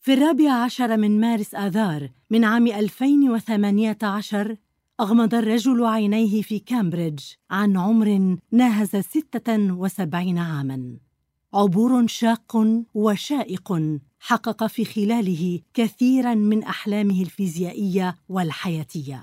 في 0.00 0.14
الرابع 0.14 0.52
عشر 0.52 0.96
من 0.96 1.20
مارس 1.20 1.54
آذار 1.54 2.08
من 2.30 2.44
عام 2.44 2.66
2018 2.66 4.56
أغمض 5.00 5.34
الرجل 5.34 5.84
عينيه 5.84 6.42
في 6.42 6.58
كامبريدج 6.58 7.24
عن 7.50 7.76
عمر 7.76 8.36
ناهز 8.52 8.96
76 8.96 10.38
عاماً. 10.38 11.07
عبور 11.54 12.06
شاق 12.06 12.56
وشائق 12.94 13.98
حقق 14.20 14.66
في 14.66 14.84
خلاله 14.84 15.60
كثيرا 15.74 16.34
من 16.34 16.62
أحلامه 16.62 17.22
الفيزيائية 17.22 18.16
والحياتية. 18.28 19.22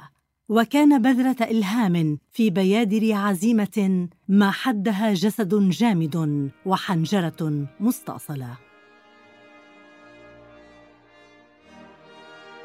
وكان 0.49 1.01
بذرة 1.01 1.43
إلهام 1.43 2.19
في 2.31 2.49
بيادر 2.49 3.13
عزيمة 3.13 4.07
ما 4.27 4.51
حدها 4.51 5.13
جسد 5.13 5.69
جامد 5.69 6.49
وحنجرة 6.65 7.67
مستاصله 7.79 8.57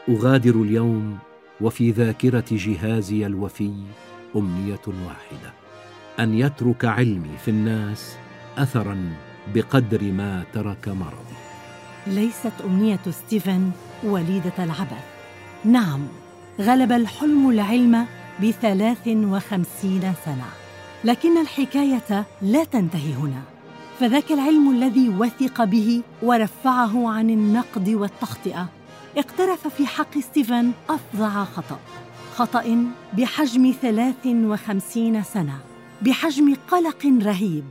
أغادر 0.08 0.62
اليوم 0.62 1.18
وفي 1.60 1.90
ذاكرة 1.90 2.44
جهازي 2.50 3.26
الوفي 3.26 3.74
أمنية 4.36 4.86
واحدة. 4.86 5.52
أن 6.20 6.34
يترك 6.34 6.84
علمي 6.84 7.36
في 7.44 7.50
الناس 7.50 8.16
اثرا 8.58 9.29
بقدر 9.54 10.02
ما 10.02 10.44
ترك 10.52 10.88
مرضي 10.88 11.40
ليست 12.06 12.52
أمنية 12.64 13.00
ستيفن 13.10 13.70
وليدة 14.04 14.52
العبث. 14.58 15.04
نعم 15.64 16.00
غلب 16.60 16.92
الحلم 16.92 17.50
العلم 17.50 18.06
بثلاث 18.42 19.08
وخمسين 19.08 20.12
سنة. 20.24 20.46
لكن 21.04 21.40
الحكاية 21.40 22.26
لا 22.42 22.64
تنتهي 22.64 23.14
هنا. 23.14 23.42
فذاك 24.00 24.32
العلم 24.32 24.70
الذي 24.70 25.08
وثق 25.08 25.64
به 25.64 26.02
ورفعه 26.22 27.08
عن 27.12 27.30
النقد 27.30 27.88
والتخطئة 27.88 28.68
اقترف 29.16 29.68
في 29.68 29.86
حق 29.86 30.18
ستيفن 30.18 30.72
أفظع 30.88 31.44
خطأ. 31.44 31.78
خطأ 32.34 32.86
بحجم 33.12 33.74
53 33.82 35.22
سنة 35.22 35.58
بحجم 36.02 36.54
قلق 36.70 37.06
رهيب. 37.22 37.64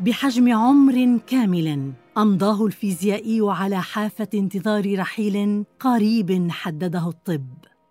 بحجم 0.00 0.52
عمر 0.52 1.18
كامل 1.26 1.92
أمضاه 2.18 2.66
الفيزيائي 2.66 3.40
على 3.42 3.82
حافة 3.82 4.28
انتظار 4.34 4.98
رحيل 4.98 5.64
قريب 5.80 6.50
حدده 6.50 7.08
الطب 7.08 7.46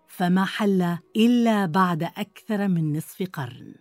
فما 0.08 0.44
حل 0.44 0.96
إلا 1.16 1.66
بعد 1.66 2.02
أكثر 2.02 2.68
من 2.68 2.96
نصف 2.96 3.22
قرن. 3.32 3.74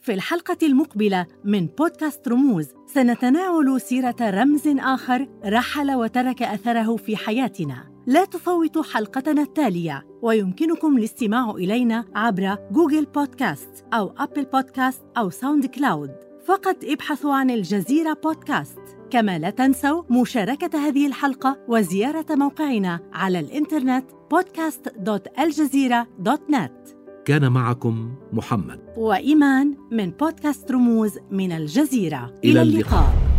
في 0.00 0.14
الحلقة 0.14 0.58
المقبلة 0.62 1.26
من 1.44 1.66
بودكاست 1.66 2.28
رموز 2.28 2.68
سنتناول 2.86 3.80
سيرة 3.80 4.16
رمز 4.20 4.62
آخر 4.66 5.28
رحل 5.44 5.94
وترك 5.94 6.42
أثره 6.42 6.96
في 6.96 7.16
حياتنا. 7.16 7.91
لا 8.06 8.24
تفوتوا 8.24 8.82
حلقتنا 8.82 9.42
التالية 9.42 10.06
ويمكنكم 10.22 10.96
الاستماع 10.96 11.50
إلينا 11.50 12.04
عبر 12.14 12.56
جوجل 12.70 13.04
بودكاست 13.04 13.84
أو 13.92 14.14
أبل 14.18 14.44
بودكاست 14.44 15.02
أو 15.16 15.30
ساوند 15.30 15.66
كلاود. 15.66 16.10
فقط 16.46 16.76
ابحثوا 16.84 17.34
عن 17.34 17.50
الجزيرة 17.50 18.16
بودكاست. 18.24 18.78
كما 19.10 19.38
لا 19.38 19.50
تنسوا 19.50 20.02
مشاركة 20.10 20.88
هذه 20.88 21.06
الحلقة 21.06 21.58
وزيارة 21.68 22.26
موقعنا 22.30 23.00
على 23.12 23.40
الإنترنت 23.40 24.04
podcast.aljazeera.net 24.34 26.94
كان 27.24 27.52
معكم 27.52 28.14
محمد. 28.32 28.80
وإيمان 28.96 29.76
من 29.90 30.10
بودكاست 30.10 30.72
رموز 30.72 31.18
من 31.30 31.52
الجزيرة. 31.52 32.34
إلى 32.44 32.62
اللقاء. 32.62 33.31